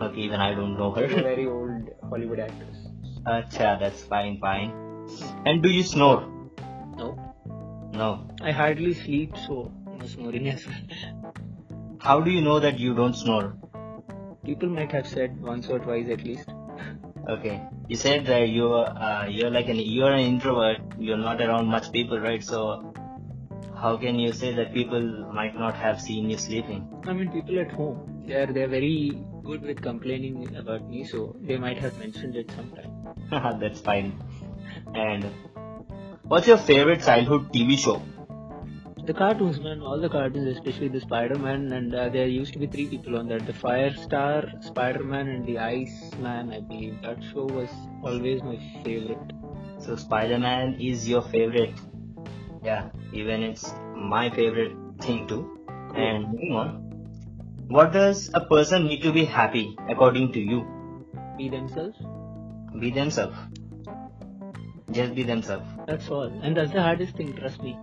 Okay, 0.00 0.20
even 0.20 0.40
I 0.40 0.54
don't 0.54 0.76
know 0.78 0.90
her. 0.92 1.06
very 1.06 1.46
old 1.46 1.88
Hollywood 2.10 2.40
actress. 2.40 2.88
Acha, 3.26 3.78
that's 3.80 4.02
fine, 4.02 4.38
fine. 4.40 4.72
And 5.46 5.62
do 5.62 5.70
you 5.70 5.82
snore? 5.82 6.20
No, 6.96 7.08
No. 7.92 8.26
I 8.42 8.50
hardly 8.52 8.92
sleep, 8.94 9.36
so 9.46 9.72
no 9.98 10.06
snoring 10.06 10.48
as 10.48 10.66
well. 10.66 11.32
How 12.00 12.20
do 12.20 12.30
you 12.30 12.40
know 12.42 12.60
that 12.60 12.78
you 12.78 12.94
don't 12.94 13.14
snore? 13.14 13.56
People 14.44 14.68
might 14.68 14.92
have 14.92 15.06
said 15.06 15.40
once 15.40 15.68
or 15.68 15.78
twice 15.78 16.08
at 16.10 16.22
least. 16.24 16.50
Okay, 17.28 17.60
you 17.88 17.96
said 17.96 18.26
that 18.26 18.48
you 18.48 18.72
uh, 18.72 19.26
you're 19.28 19.50
like 19.50 19.68
an 19.68 19.76
you're 19.76 20.12
an 20.12 20.20
introvert. 20.20 20.78
You're 20.98 21.16
not 21.16 21.40
around 21.40 21.66
much 21.66 21.90
people, 21.90 22.20
right? 22.20 22.44
So 22.44 22.92
how 23.84 23.96
can 23.96 24.18
you 24.20 24.32
say 24.32 24.52
that 24.54 24.72
people 24.74 25.08
might 25.32 25.58
not 25.58 25.74
have 25.74 26.00
seen 26.00 26.30
you 26.30 26.38
sleeping? 26.38 26.84
I 27.06 27.12
mean, 27.12 27.32
people 27.32 27.58
at 27.58 27.72
home, 27.72 28.22
they're 28.28 28.46
they're 28.46 28.68
very 28.68 29.24
good 29.46 29.62
with 29.62 29.80
complaining 29.82 30.56
about 30.56 30.88
me, 30.88 31.04
so 31.04 31.36
they 31.40 31.56
might 31.56 31.78
have 31.78 31.98
mentioned 31.98 32.36
it 32.36 32.50
sometime. 32.50 32.92
that's 33.60 33.80
fine. 33.80 34.12
And 34.94 35.24
what's 36.24 36.46
your 36.46 36.58
favorite 36.58 37.02
childhood 37.02 37.52
TV 37.52 37.78
show? 37.78 38.02
The 39.06 39.14
cartoons, 39.14 39.60
man, 39.60 39.82
all 39.82 40.00
the 40.00 40.08
cartoons, 40.08 40.48
especially 40.48 40.88
the 40.88 41.00
Spider-Man, 41.00 41.72
and 41.72 41.94
uh, 41.94 42.08
there 42.08 42.26
used 42.26 42.52
to 42.54 42.58
be 42.58 42.66
three 42.66 42.86
people 42.86 43.16
on 43.16 43.28
that: 43.28 43.46
the 43.46 43.52
Firestar, 43.52 44.64
Spider-Man, 44.64 45.28
and 45.28 45.46
the 45.46 45.58
Iceman. 45.58 46.52
I 46.52 46.60
believe 46.60 47.00
that 47.02 47.22
show 47.32 47.44
was 47.44 47.70
always 48.02 48.42
my 48.42 48.58
favorite. 48.82 49.32
So 49.78 49.94
Spider-Man 49.94 50.80
is 50.80 51.08
your 51.08 51.22
favorite. 51.22 51.78
Yeah, 52.64 52.88
even 53.12 53.44
it's 53.44 53.72
my 53.94 54.28
favorite 54.30 54.74
thing 55.00 55.28
too. 55.28 55.42
And 55.94 56.32
moving 56.32 56.52
on, 56.52 56.85
what 57.68 57.92
does 57.92 58.30
a 58.34 58.40
person 58.40 58.86
need 58.86 59.02
to 59.02 59.12
be 59.12 59.24
happy 59.24 59.76
according 59.88 60.32
to 60.32 60.40
you? 60.40 60.66
Be 61.36 61.48
themselves. 61.48 61.98
Be 62.80 62.90
themselves. 62.90 63.36
Just 64.92 65.14
be 65.14 65.22
themselves. 65.24 65.66
That's 65.86 66.08
all, 66.08 66.24
and 66.42 66.56
that's 66.56 66.72
the 66.72 66.82
hardest 66.82 67.16
thing. 67.16 67.34
Trust 67.34 67.62
me. 67.62 67.76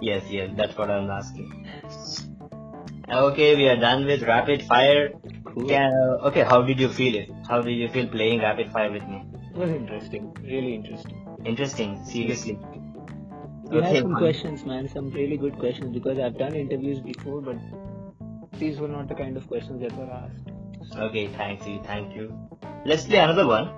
Yes, 0.00 0.24
yes, 0.30 0.50
that's 0.56 0.76
what 0.76 0.90
I'm 0.90 1.10
asking. 1.10 1.66
Okay, 3.08 3.56
we 3.56 3.68
are 3.68 3.76
done 3.76 4.04
with 4.04 4.22
rapid 4.22 4.62
fire. 4.62 5.10
Cool. 5.44 5.70
Yeah, 5.70 5.90
okay, 6.24 6.42
how 6.42 6.62
did 6.62 6.78
you 6.78 6.88
feel 6.88 7.14
it? 7.14 7.30
How 7.48 7.62
did 7.62 7.72
you 7.72 7.88
feel 7.88 8.08
playing 8.08 8.40
rapid 8.40 8.72
fire 8.72 8.90
with 8.90 9.06
me? 9.08 9.22
It 9.50 9.56
was 9.56 9.70
interesting, 9.70 10.34
really 10.42 10.74
interesting. 10.74 11.24
Interesting, 11.44 12.04
seriously. 12.04 12.58
You 13.70 13.78
Okay, 13.78 13.86
had 13.94 14.02
some 14.02 14.14
questions, 14.16 14.64
man, 14.64 14.88
some 14.88 15.10
really 15.10 15.36
good 15.36 15.58
questions 15.58 15.92
because 15.94 16.18
I've 16.18 16.36
done 16.38 16.54
interviews 16.54 17.00
before, 17.00 17.40
but 17.40 17.56
these 18.58 18.80
were 18.80 18.88
not 18.88 19.08
the 19.08 19.14
kind 19.14 19.36
of 19.36 19.46
questions 19.46 19.80
that 19.80 19.96
were 19.96 20.10
asked. 20.10 20.98
Okay, 21.08 21.26
thank 21.28 21.66
you, 21.66 21.80
thank 21.84 22.14
you. 22.14 22.32
Let's 22.84 23.04
play 23.04 23.18
another 23.18 23.46
one. 23.46 23.70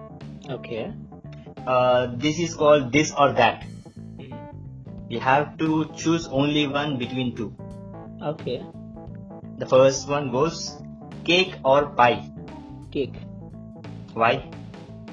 Okay. 0.49 0.93
Uh, 1.67 2.15
this 2.17 2.39
is 2.39 2.55
called 2.55 2.93
this 2.93 3.13
or 3.19 3.33
that. 3.33 3.65
Mhm. 4.19 5.13
You 5.15 5.21
have 5.21 5.57
to 5.63 5.85
choose 6.03 6.29
only 6.41 6.67
one 6.67 6.99
between 6.99 7.35
two. 7.41 7.49
Okay. 8.33 8.59
The 9.59 9.67
first 9.67 10.09
one 10.09 10.31
goes 10.31 10.61
cake 11.25 11.57
or 11.65 11.87
pie. 12.01 12.31
Cake. 12.91 13.17
Why? 14.15 14.35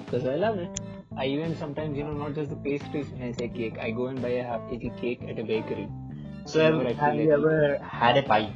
Because 0.06 0.26
I 0.26 0.36
love 0.36 0.60
it. 0.60 0.82
I 1.18 1.26
even 1.28 1.56
sometimes, 1.56 1.98
you 1.98 2.04
know, 2.04 2.14
not 2.14 2.36
just 2.36 2.50
the 2.50 2.58
pastries 2.58 3.10
when 3.10 3.24
I 3.24 3.32
say 3.32 3.48
cake, 3.48 3.78
I 3.80 3.92
go 3.92 4.08
and 4.08 4.22
buy 4.22 4.34
a 4.42 4.44
half 4.44 4.62
kg 4.70 4.92
cake 5.02 5.24
at 5.30 5.40
a 5.40 5.44
bakery. 5.44 5.88
So 6.46 6.60
have, 6.60 6.98
have 6.98 7.16
you 7.16 7.32
ever 7.32 7.78
had 7.82 8.18
a 8.18 8.24
pie? 8.24 8.54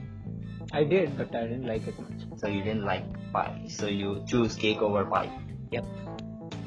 I 0.71 0.83
did, 0.83 1.17
but 1.17 1.33
I 1.35 1.47
didn't 1.47 1.65
like 1.65 1.87
it 1.87 1.99
much. 1.99 2.39
So 2.39 2.47
you 2.47 2.61
didn't 2.63 2.85
like 2.85 3.03
pie. 3.33 3.65
So 3.67 3.87
you 3.87 4.23
choose 4.27 4.55
cake 4.55 4.81
over 4.81 5.05
pie. 5.05 5.31
Yep. 5.71 5.85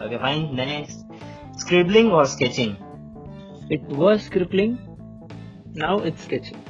Okay, 0.00 0.18
fine. 0.18 0.56
Next, 0.56 1.04
scribbling 1.56 2.10
or 2.10 2.26
sketching? 2.26 2.76
It 3.70 3.82
was 3.82 4.22
scribbling, 4.22 4.78
now 5.74 5.98
it's 6.00 6.24
sketching. 6.24 6.62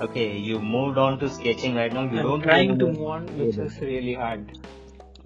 Okay, 0.00 0.36
you 0.38 0.60
moved 0.60 0.96
on 0.96 1.18
to 1.18 1.28
sketching 1.28 1.74
right 1.74 1.92
now. 1.92 2.02
You 2.04 2.18
I'm 2.18 2.26
don't 2.26 2.42
trying 2.42 2.78
to 2.78 2.86
move 2.86 3.02
on, 3.02 3.26
which 3.38 3.58
is 3.58 3.78
really 3.80 4.14
hard. 4.14 4.58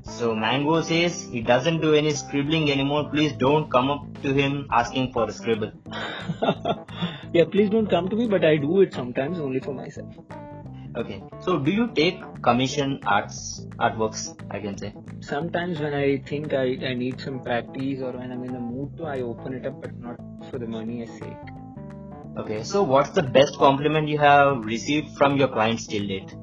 So 0.03 0.35
Mango 0.35 0.81
says 0.81 1.23
he 1.31 1.43
doesn't 1.43 1.81
do 1.81 1.95
any 1.95 2.13
scribbling 2.13 2.71
anymore. 2.71 3.09
Please 3.11 3.33
don't 3.33 3.71
come 3.71 3.91
up 3.91 4.23
to 4.23 4.33
him 4.33 4.67
asking 4.73 5.13
for 5.13 5.29
a 5.29 5.33
scribble. 5.33 5.73
yeah, 7.33 7.45
please 7.51 7.71
don't 7.71 7.89
come 7.89 8.09
to 8.09 8.17
me, 8.17 8.27
but 8.27 8.45
I 8.45 8.57
do 8.57 8.81
it 8.81 8.95
sometimes 8.95 9.39
only 9.39 9.61
for 9.61 9.75
myself. 9.75 10.15
Okay. 10.97 11.23
So 11.41 11.59
do 11.59 11.71
you 11.71 11.89
take 11.95 12.21
commission 12.43 13.01
arts 13.05 13.67
artworks? 13.79 14.35
I 14.51 14.61
can 14.61 14.77
say. 14.79 14.95
Sometimes 15.21 15.81
when 15.81 15.95
I 15.95 16.19
think 16.19 16.55
I, 16.55 16.79
I 16.91 16.95
need 16.95 17.21
some 17.21 17.41
practice 17.43 18.01
or 18.01 18.13
when 18.13 18.33
I'm 18.33 18.45
in 18.45 18.53
the 18.53 18.61
mood 18.61 18.97
to, 18.97 19.05
I 19.05 19.21
open 19.21 19.55
it 19.55 19.67
up, 19.67 19.81
but 19.81 19.97
not 19.99 20.17
for 20.51 20.59
the 20.59 20.67
money 20.67 21.07
sake. 21.07 21.37
Okay. 22.37 22.63
So 22.63 22.83
what's 22.83 23.11
the 23.11 23.23
best 23.23 23.57
compliment 23.57 24.09
you 24.09 24.19
have 24.19 24.65
received 24.65 25.17
from 25.17 25.37
your 25.37 25.49
clients 25.49 25.87
till 25.87 26.07
date? 26.07 26.35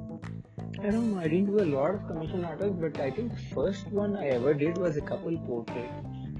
I 0.81 0.91
don't 0.91 1.13
know. 1.13 1.19
I 1.19 1.27
didn't 1.27 1.47
do 1.47 1.61
a 1.61 1.69
lot 1.75 1.95
of 1.95 2.07
commission 2.07 2.43
artwork, 2.43 2.79
but 2.79 3.01
I 3.01 3.09
think 3.09 3.33
the 3.33 3.55
first 3.55 3.87
one 3.87 4.15
I 4.15 4.27
ever 4.27 4.53
did 4.53 4.77
was 4.77 4.97
a 4.97 5.01
couple 5.01 5.35
portrait. 5.39 5.89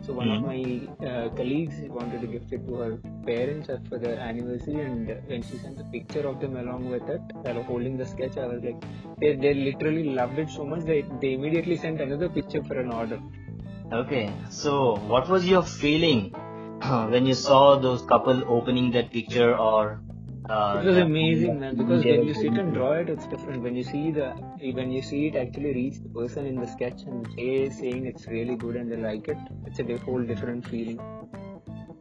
So 0.05 0.13
one 0.13 0.27
Mhm. 0.27 0.35
of 0.35 0.41
my 0.47 1.07
uh, 1.09 1.29
colleagues 1.37 1.77
wanted 1.97 2.21
to 2.23 2.27
gift 2.27 2.51
it 2.57 2.65
to 2.67 2.75
her 2.81 2.97
parents 3.25 3.69
as 3.69 3.79
for 3.89 3.97
their 3.97 4.19
anniversary, 4.19 4.81
and 4.81 5.07
when 5.31 5.41
she 5.41 5.57
sent 5.57 5.79
a 5.79 5.87
picture 5.95 6.27
of 6.31 6.39
them 6.39 6.57
along 6.57 6.89
with 6.91 7.09
it, 7.15 7.33
while 7.45 7.61
holding 7.63 7.97
the 7.97 8.05
sketch, 8.05 8.37
I 8.37 8.45
was 8.45 8.61
like, 8.63 8.79
they, 9.19 9.35
they 9.35 9.53
literally 9.55 10.03
loved 10.19 10.37
it 10.37 10.51
so 10.51 10.65
much 10.65 10.83
that 10.91 11.09
they 11.21 11.33
immediately 11.33 11.77
sent 11.77 12.01
another 12.01 12.29
picture 12.29 12.63
for 12.63 12.79
an 12.79 12.91
order. 12.91 13.19
Okay. 13.91 14.31
So 14.49 14.95
what 15.13 15.27
was 15.27 15.45
your 15.47 15.63
feeling 15.63 16.29
when 17.15 17.25
you 17.25 17.33
saw 17.33 17.77
those 17.79 18.03
couple 18.03 18.43
opening 18.47 18.91
that 18.91 19.11
picture 19.11 19.57
or? 19.57 20.04
Uh, 20.49 20.79
It 20.81 20.85
was 20.85 20.97
amazing, 20.97 21.59
man. 21.59 21.75
Because 21.75 22.05
when 22.05 22.23
you 22.27 22.33
sit 22.33 22.53
and 22.53 22.73
draw 22.73 22.91
it, 22.93 23.09
it's 23.09 23.25
different. 23.25 23.63
When 23.63 23.75
you 23.75 23.83
see 23.83 24.11
the 24.11 24.27
when 24.79 24.91
you 24.91 25.01
see 25.01 25.27
it 25.27 25.35
actually 25.35 25.73
reach 25.73 25.99
the 26.01 26.09
person 26.09 26.45
in 26.45 26.55
the 26.63 26.67
sketch 26.67 27.03
and 27.03 27.25
they 27.37 27.69
saying 27.69 28.05
it's 28.05 28.27
really 28.27 28.55
good 28.55 28.75
and 28.75 28.91
they 28.91 28.97
like 28.97 29.27
it, 29.27 29.37
it's 29.65 29.79
a 29.79 29.97
whole 30.05 30.21
different 30.23 30.67
feeling. 30.67 30.99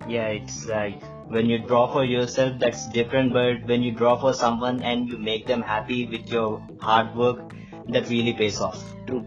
Yeah, 0.06 0.28
it's 0.28 0.66
like 0.66 1.02
when 1.36 1.48
you 1.48 1.58
draw 1.66 1.86
for 1.92 2.04
yourself, 2.04 2.58
that's 2.58 2.86
different. 2.98 3.32
But 3.32 3.64
when 3.66 3.82
you 3.82 3.92
draw 3.92 4.16
for 4.16 4.34
someone 4.34 4.82
and 4.82 5.08
you 5.08 5.18
make 5.18 5.46
them 5.46 5.62
happy 5.62 6.06
with 6.06 6.28
your 6.30 6.62
hard 6.80 7.14
work, 7.16 7.42
that 7.88 8.08
really 8.10 8.34
pays 8.34 8.60
off. 8.60 8.82
True. 9.06 9.24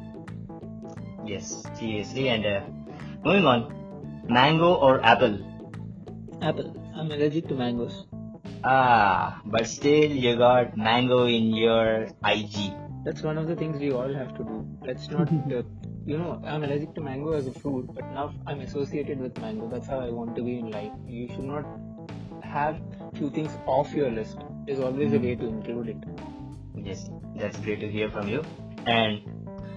Yes, 1.25 1.63
seriously. 1.73 2.29
And 2.29 2.45
uh, 2.45 2.61
moving 3.25 3.45
on, 3.45 3.67
mango 4.29 4.73
or 4.75 5.03
apple? 5.03 5.39
Apple. 6.41 6.75
I'm 6.95 7.11
allergic 7.11 7.47
to 7.49 7.55
mangoes. 7.55 8.06
Ah, 8.63 9.41
but 9.45 9.67
still 9.67 10.11
you 10.11 10.35
got 10.35 10.77
mango 10.77 11.25
in 11.25 11.55
your 11.55 12.07
IG. 12.25 12.73
That's 13.05 13.21
one 13.21 13.37
of 13.37 13.47
the 13.47 13.55
things 13.55 13.79
we 13.79 13.91
all 13.91 14.13
have 14.13 14.35
to 14.37 14.43
do. 14.43 14.67
Let's 14.85 15.09
not, 15.09 15.29
uh, 15.53 15.63
you 16.05 16.17
know, 16.17 16.41
I'm 16.45 16.63
allergic 16.63 16.93
to 16.95 17.01
mango 17.01 17.33
as 17.33 17.47
a 17.47 17.51
fruit, 17.51 17.89
but 17.93 18.05
now 18.11 18.33
I'm 18.45 18.59
associated 18.61 19.19
with 19.19 19.37
mango. 19.39 19.69
That's 19.69 19.87
how 19.87 19.99
I 19.99 20.09
want 20.09 20.35
to 20.35 20.43
be 20.43 20.59
in 20.59 20.71
life. 20.71 20.91
You 21.07 21.27
should 21.27 21.45
not 21.45 21.65
have 22.43 22.79
few 23.15 23.29
things 23.29 23.51
off 23.65 23.93
your 23.93 24.09
list. 24.11 24.37
There's 24.65 24.79
always 24.79 25.13
a 25.13 25.19
way 25.19 25.35
to 25.35 25.45
include 25.45 25.89
it. 25.89 25.97
Yes, 26.75 27.09
that's 27.35 27.57
great 27.59 27.79
to 27.79 27.89
hear 27.89 28.09
from 28.09 28.27
you. 28.27 28.43
And 28.85 29.21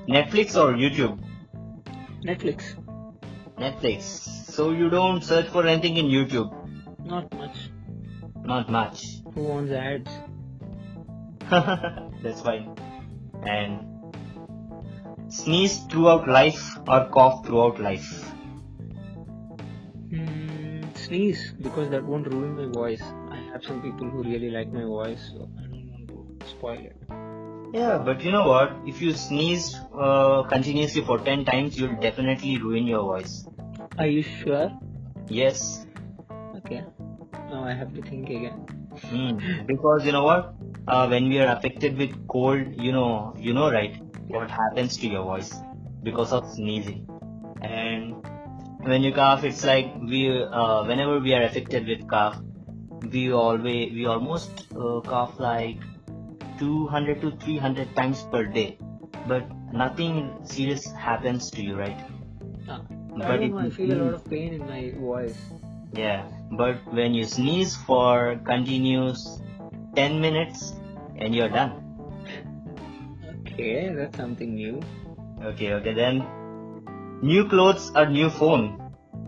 Netflix 0.09 0.57
or 0.57 0.73
YouTube? 0.75 1.19
Netflix. 2.25 2.75
Netflix. 3.59 4.03
So 4.03 4.71
you 4.71 4.91
don't 4.91 5.23
search 5.23 5.47
for 5.47 5.67
anything 5.67 5.97
in 5.97 6.07
YouTube? 6.07 6.53
Not 7.05 7.33
much. 7.35 7.70
Not 8.45 8.71
much. 8.71 9.23
Who 9.35 9.43
wants 9.43 9.73
ads? 9.73 10.11
That's 12.23 12.41
fine. 12.41 12.77
And 13.43 13.87
sneeze 15.29 15.79
throughout 15.91 16.29
life 16.29 16.79
or 16.89 17.09
cough 17.09 17.47
throughout 17.47 17.81
life. 17.81 18.33
Hmm, 20.11 20.83
sneeze 20.95 21.53
because 21.61 21.91
that 21.91 22.05
won't 22.05 22.27
ruin 22.27 22.57
my 22.57 22.67
voice. 22.73 23.03
I 23.31 23.37
have 23.53 23.65
some 23.65 23.81
people 23.83 24.09
who 24.09 24.23
really 24.23 24.51
like 24.51 24.73
my 24.73 24.85
voice, 24.85 25.31
so 25.33 25.49
I 25.59 25.67
don't 25.67 25.91
want 25.91 26.09
to 26.09 26.49
spoil 26.49 26.79
it. 26.79 26.97
Yeah, 27.73 27.99
but 27.99 28.25
you 28.25 28.33
know 28.33 28.49
what? 28.49 28.73
If 28.85 29.01
you 29.01 29.13
sneeze 29.13 29.79
uh, 29.97 30.43
continuously 30.45 31.03
for 31.03 31.19
10 31.19 31.45
times, 31.45 31.79
you'll 31.79 32.01
definitely 32.01 32.59
ruin 32.59 32.87
your 32.87 33.03
voice. 33.03 33.47
Are 33.97 34.07
you 34.07 34.23
sure? 34.23 34.73
Yes. 35.29 35.87
Okay. 36.57 36.85
Now 37.51 37.65
I 37.65 37.73
have 37.73 37.93
to 37.95 38.03
think 38.03 38.31
again. 38.31 38.67
Hmm. 39.11 39.67
Because 39.67 40.07
you 40.07 40.13
know 40.13 40.25
what? 40.25 40.55
Uh, 40.87 41.07
when 41.09 41.29
we 41.29 41.41
are 41.41 41.57
affected 41.57 41.99
with 41.99 42.15
cold, 42.29 42.81
you 42.81 42.93
know, 42.93 43.35
you 43.39 43.53
know, 43.53 43.71
right? 43.71 44.01
What 44.29 44.51
happens 44.51 44.97
to 44.99 45.09
your 45.09 45.25
voice 45.25 45.53
because 46.05 46.33
of 46.33 46.49
sneezing. 46.53 47.07
And 47.63 48.15
when 48.83 49.03
you 49.03 49.13
cough, 49.13 49.45
it's 49.45 49.65
like 49.65 49.93
we, 50.01 50.43
uh, 50.43 50.85
whenever 50.85 51.19
we 51.19 51.35
are 51.35 51.43
affected 51.43 51.87
with 51.87 52.07
cough, 52.09 52.41
we 53.13 53.33
always, 53.33 53.93
we 53.93 54.07
almost 54.07 54.67
uh, 54.77 55.01
cough 55.01 55.39
like 55.41 55.79
200 56.59 57.21
to 57.21 57.33
300 57.33 57.97
times 57.97 58.23
per 58.31 58.45
day. 58.45 58.79
But 59.27 59.45
nothing 59.73 60.39
serious 60.45 60.87
happens 60.93 61.51
to 61.51 61.63
you, 61.63 61.77
right? 61.77 61.99
Ah, 62.69 62.83
But 63.17 63.31
I 63.31 63.37
if. 63.37 63.55
I 63.55 63.71
feel 63.71 63.93
a 63.93 63.99
lot 64.05 64.15
of 64.15 64.25
pain 64.31 64.55
in 64.55 64.67
my 64.67 64.93
voice. 64.99 65.39
Yeah, 65.93 66.27
but 66.51 66.77
when 66.93 67.15
you 67.15 67.25
sneeze 67.25 67.77
for 67.77 68.41
continuous 68.45 69.41
10 69.95 70.21
minutes 70.21 70.75
and 71.17 71.35
you're 71.35 71.49
done. 71.49 71.73
Okay, 73.47 73.93
that's 73.95 74.17
something 74.17 74.55
new. 74.55 74.81
Okay, 75.43 75.73
okay, 75.75 75.95
then 75.95 76.27
new 77.23 77.49
clothes 77.49 77.93
or 77.95 78.07
new 78.07 78.31
phone? 78.31 78.79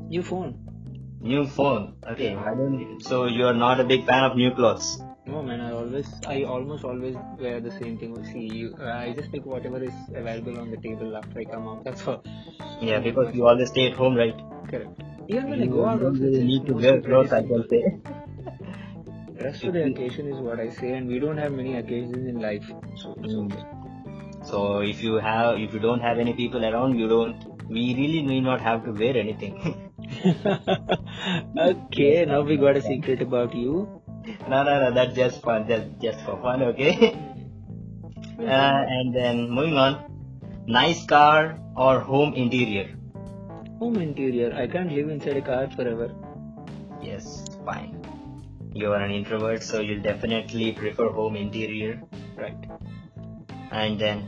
New 0.08 0.22
phone. 0.22 0.58
New 1.20 1.46
phone. 1.46 1.94
Okay, 2.10 2.34
I 2.34 2.54
don't. 2.54 3.00
So 3.00 3.26
you're 3.26 3.54
not 3.54 3.80
a 3.80 3.84
big 3.84 4.06
fan 4.06 4.24
of 4.24 4.36
new 4.36 4.52
clothes. 4.54 5.00
No 5.24 5.40
man, 5.40 5.60
I 5.60 5.70
always, 5.70 6.08
I 6.26 6.42
almost 6.42 6.84
always 6.84 7.16
wear 7.38 7.60
the 7.60 7.70
same 7.70 7.96
thing. 7.96 8.24
See, 8.24 8.40
you, 8.40 8.74
uh, 8.80 8.90
I 8.90 9.12
just 9.12 9.30
pick 9.30 9.46
whatever 9.46 9.80
is 9.82 9.94
available 10.14 10.58
on 10.58 10.72
the 10.72 10.76
table 10.78 11.16
after 11.16 11.38
I 11.38 11.44
come 11.44 11.68
out. 11.68 11.84
That's 11.84 12.06
all. 12.08 12.24
Yeah, 12.80 12.98
because 12.98 13.32
you 13.32 13.46
always 13.46 13.68
stay 13.68 13.86
at 13.86 13.96
home, 13.96 14.16
right? 14.16 14.34
Correct. 14.68 15.00
Even 15.32 15.50
when 15.50 15.62
I 15.62 15.66
go 15.66 15.84
out, 15.86 16.00
don't 16.00 16.20
really 16.20 16.44
need 16.44 16.66
to 16.66 16.74
wear 16.74 17.00
clothes, 17.00 17.32
I 17.32 17.42
can 17.42 17.66
say. 17.68 17.82
Dress 19.38 19.60
for 19.62 19.70
the 19.72 19.84
occasion 19.84 20.28
is 20.32 20.40
what 20.46 20.60
I 20.60 20.68
say, 20.68 20.90
and 20.92 21.08
we 21.08 21.18
don't 21.18 21.38
have 21.38 21.52
many 21.52 21.76
occasions 21.76 22.26
in 22.32 22.40
life, 22.46 22.66
so 23.02 23.14
it's 23.22 23.34
Mm. 23.34 23.52
okay. 23.52 23.62
So 24.50 24.60
if 24.90 25.02
you 25.06 25.14
have, 25.28 25.58
if 25.64 25.72
you 25.72 25.80
don't 25.86 26.04
have 26.08 26.18
any 26.26 26.34
people 26.42 26.68
around, 26.70 26.98
you 26.98 27.08
don't. 27.14 27.48
We 27.78 27.86
really 28.00 28.22
need 28.28 28.44
not 28.50 28.60
have 28.68 28.84
to 28.84 28.92
wear 29.02 29.16
anything. 29.16 29.56
okay, 31.66 32.24
now 32.26 32.40
we 32.52 32.58
got 32.68 32.76
a 32.76 32.82
secret 32.82 33.22
about 33.22 33.54
you. 33.64 33.74
no, 34.54 34.62
no, 34.70 34.78
no. 34.84 34.90
That's 35.00 35.14
just 35.20 35.42
fun. 35.42 35.68
Just, 35.68 35.86
just 36.06 36.24
for 36.30 36.40
fun, 36.48 36.62
okay? 36.72 37.12
Uh, 38.42 38.78
and 38.92 39.14
then 39.14 39.50
moving 39.50 39.76
on, 39.80 39.98
nice 40.66 41.04
car 41.06 41.60
or 41.76 42.00
home 42.00 42.32
interior? 42.34 42.88
Home 43.82 43.96
interior. 44.00 44.54
I 44.54 44.68
can't 44.68 44.92
live 44.92 45.08
inside 45.08 45.38
a 45.38 45.42
car 45.42 45.68
forever. 45.76 46.14
Yes, 47.02 47.44
fine. 47.64 47.96
You 48.72 48.92
are 48.92 49.00
an 49.02 49.10
introvert, 49.10 49.64
so 49.64 49.80
you'll 49.80 50.02
definitely 50.02 50.70
prefer 50.70 51.08
home 51.10 51.34
interior. 51.34 52.00
Right. 52.36 52.68
And 53.72 53.98
then 53.98 54.22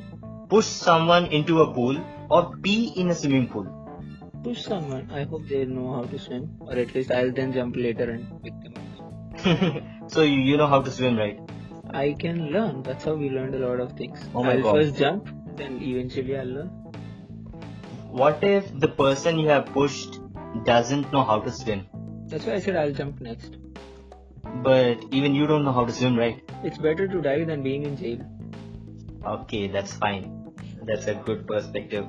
push 0.49 0.67
someone 0.67 1.27
into 1.27 1.61
a 1.61 1.73
pool 1.73 2.05
or 2.31 2.57
pee 2.65 2.95
in 2.97 3.11
a 3.11 3.15
swimming 3.15 3.47
pool. 3.47 3.71
Push 4.43 4.65
someone. 4.65 5.09
I 5.13 5.23
hope 5.23 5.47
they 5.47 5.65
know 5.67 5.95
how 5.95 6.03
to 6.03 6.19
swim, 6.19 6.57
or 6.59 6.73
at 6.73 6.93
least 6.93 7.13
I'll 7.13 7.31
then 7.31 7.53
jump 7.53 7.77
later 7.77 8.11
and 8.11 8.43
pick 8.43 8.61
them 8.61 8.75
up. 8.83 10.11
so 10.11 10.23
you, 10.23 10.41
you 10.41 10.57
know 10.57 10.67
how 10.67 10.83
to 10.83 10.91
swim, 10.91 11.17
right? 11.17 11.39
I 11.91 12.17
can 12.19 12.49
learn. 12.49 12.83
That's 12.83 13.05
how 13.05 13.15
we 13.15 13.31
learned 13.31 13.55
a 13.55 13.69
lot 13.69 13.79
of 13.79 13.93
things. 13.93 14.19
Oh 14.35 14.43
my 14.43 14.55
I'll 14.55 14.63
God. 14.63 14.75
first 14.75 14.97
jump, 14.97 15.29
then 15.57 15.81
eventually 15.81 16.37
I'll 16.37 16.45
learn. 16.47 16.84
What 18.15 18.45
if 18.45 18.67
the 18.79 18.87
person 18.87 19.41
you 19.41 19.49
have 19.49 19.67
pushed 19.67 20.21
doesn't 20.65 21.13
know 21.13 21.25
how 21.25 21.41
to 21.41 21.51
swim? 21.51 21.87
That's 22.29 22.45
why 22.45 22.53
I 22.55 22.61
said 22.61 22.77
I'll 22.77 22.93
jump 22.93 23.21
next. 23.21 23.57
But 24.63 25.03
even 25.11 25.35
you 25.35 25.49
don't 25.49 25.65
know 25.65 25.73
how 25.73 25.85
to 25.85 25.93
swim, 25.93 26.17
right? 26.17 26.41
It's 26.63 26.79
better 26.79 27.09
to 27.09 27.21
die 27.21 27.43
than 27.43 27.65
being 27.65 27.83
in 27.83 27.97
jail. 27.97 28.21
Okay, 29.27 29.67
that's 29.67 29.95
fine. 29.95 30.53
That's 30.85 31.09
a 31.09 31.15
good 31.15 31.49
perspective. 31.49 32.07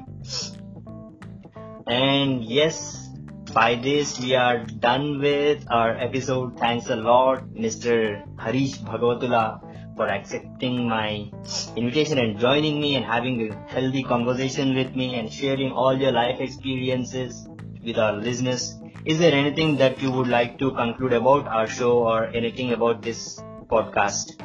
And 1.87 2.43
yes, 2.43 3.09
by 3.51 3.73
this 3.73 4.19
we 4.19 4.35
are 4.35 4.59
done 4.59 5.19
with 5.19 5.65
our 5.71 5.97
episode. 5.97 6.59
Thanks 6.59 6.87
a 6.87 6.97
lot, 6.97 7.47
Mr. 7.47 8.21
Harish 8.37 8.77
Bhagavatula, 8.77 9.64
for 9.95 10.07
accepting 10.07 10.87
my 10.89 11.29
invitation 11.75 12.17
and 12.17 12.37
joining 12.37 12.79
me 12.81 12.95
and 12.95 13.05
having 13.05 13.49
a 13.49 13.55
healthy 13.67 14.03
conversation 14.03 14.75
with 14.75 14.95
me 14.95 15.15
and 15.15 15.31
sharing 15.31 15.71
all 15.71 15.97
your 15.97 16.11
life 16.11 16.39
experiences 16.39 17.47
with 17.83 17.97
our 17.97 18.13
listeners. 18.13 18.77
Is 19.05 19.19
there 19.19 19.33
anything 19.33 19.77
that 19.77 20.01
you 20.01 20.11
would 20.11 20.27
like 20.27 20.57
to 20.59 20.71
conclude 20.71 21.13
about 21.13 21.47
our 21.47 21.67
show 21.67 21.99
or 21.99 22.25
anything 22.25 22.73
about 22.73 23.01
this 23.01 23.39
podcast? 23.67 24.41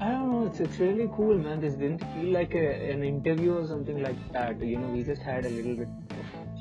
I 0.00 0.10
don't 0.10 0.32
know. 0.32 0.46
it's 0.46 0.60
it's 0.60 0.78
really 0.78 1.08
cool, 1.16 1.38
man. 1.38 1.60
This 1.60 1.74
didn't 1.74 2.04
feel 2.14 2.32
like 2.32 2.54
a, 2.54 2.90
an 2.90 3.04
interview 3.04 3.54
or 3.58 3.66
something 3.66 4.02
like 4.02 4.32
that. 4.32 4.60
You 4.60 4.78
know, 4.78 4.88
we 4.88 5.04
just 5.04 5.22
had 5.22 5.46
a 5.46 5.48
little 5.48 5.76
bit 5.76 5.88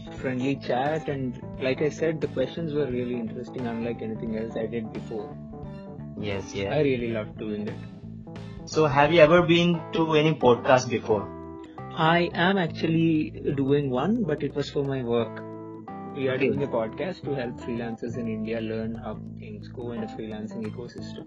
of 0.08 0.20
friendly 0.20 0.56
chat, 0.56 1.10
and 1.10 1.42
like 1.60 1.82
I 1.82 1.90
said, 1.90 2.22
the 2.22 2.28
questions 2.28 2.74
were 2.74 2.86
really 2.86 3.16
interesting, 3.16 3.66
unlike 3.66 4.02
anything 4.02 4.38
else 4.38 4.56
I 4.56 4.68
did 4.68 4.94
before. 4.94 5.36
Yes, 6.20 6.54
yeah. 6.54 6.76
I 6.76 6.82
really 6.82 7.10
loved 7.10 7.38
doing 7.40 7.68
it. 7.68 7.93
So, 8.66 8.86
have 8.86 9.12
you 9.12 9.20
ever 9.20 9.42
been 9.42 9.82
to 9.94 10.14
any 10.14 10.34
podcast 10.34 10.90
before? 10.90 11.28
I 11.96 12.30
am 12.34 12.58
actually 12.58 13.32
doing 13.56 13.90
one, 13.90 14.24
but 14.24 14.42
it 14.42 14.56
was 14.56 14.70
for 14.70 14.84
my 14.84 15.04
work. 15.04 15.44
We 16.16 16.28
are 16.30 16.38
doing 16.38 16.64
a 16.64 16.68
podcast 16.68 17.24
to 17.26 17.36
help 17.36 17.60
freelancers 17.60 18.18
in 18.18 18.28
India 18.28 18.62
learn 18.62 18.96
how 18.96 19.20
things 19.38 19.68
go 19.68 19.92
in 19.92 20.02
the 20.02 20.08
freelancing 20.08 20.64
ecosystem. 20.72 21.26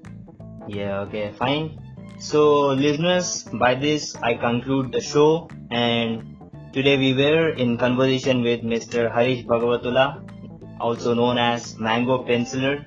Yeah, 0.67 1.01
okay, 1.01 1.33
fine. 1.39 1.79
So, 2.19 2.69
listeners, 2.69 3.45
by 3.53 3.75
this 3.75 4.17
I 4.17 4.35
conclude 4.35 4.93
the 4.93 5.01
show, 5.01 5.49
and 5.71 6.37
today 6.73 6.97
we 6.97 7.15
were 7.15 7.51
in 7.51 7.77
conversation 7.77 8.43
with 8.43 8.63
Mr. 8.63 9.13
Harish 9.13 9.45
Bhagavatula, 9.45 10.23
also 10.81 11.15
known 11.15 11.37
as 11.39 11.79
Mango 11.79 12.25
Penciler. 12.25 12.85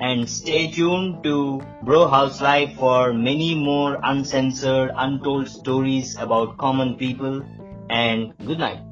And 0.00 0.28
stay 0.28 0.70
tuned 0.70 1.22
to 1.24 1.60
Bro 1.82 2.08
House 2.08 2.40
Life 2.40 2.74
for 2.74 3.12
many 3.12 3.54
more 3.54 4.00
uncensored, 4.02 4.90
untold 4.96 5.48
stories 5.48 6.16
about 6.18 6.56
common 6.56 6.96
people. 6.96 7.44
And 7.90 8.32
good 8.38 8.58
night. 8.58 8.89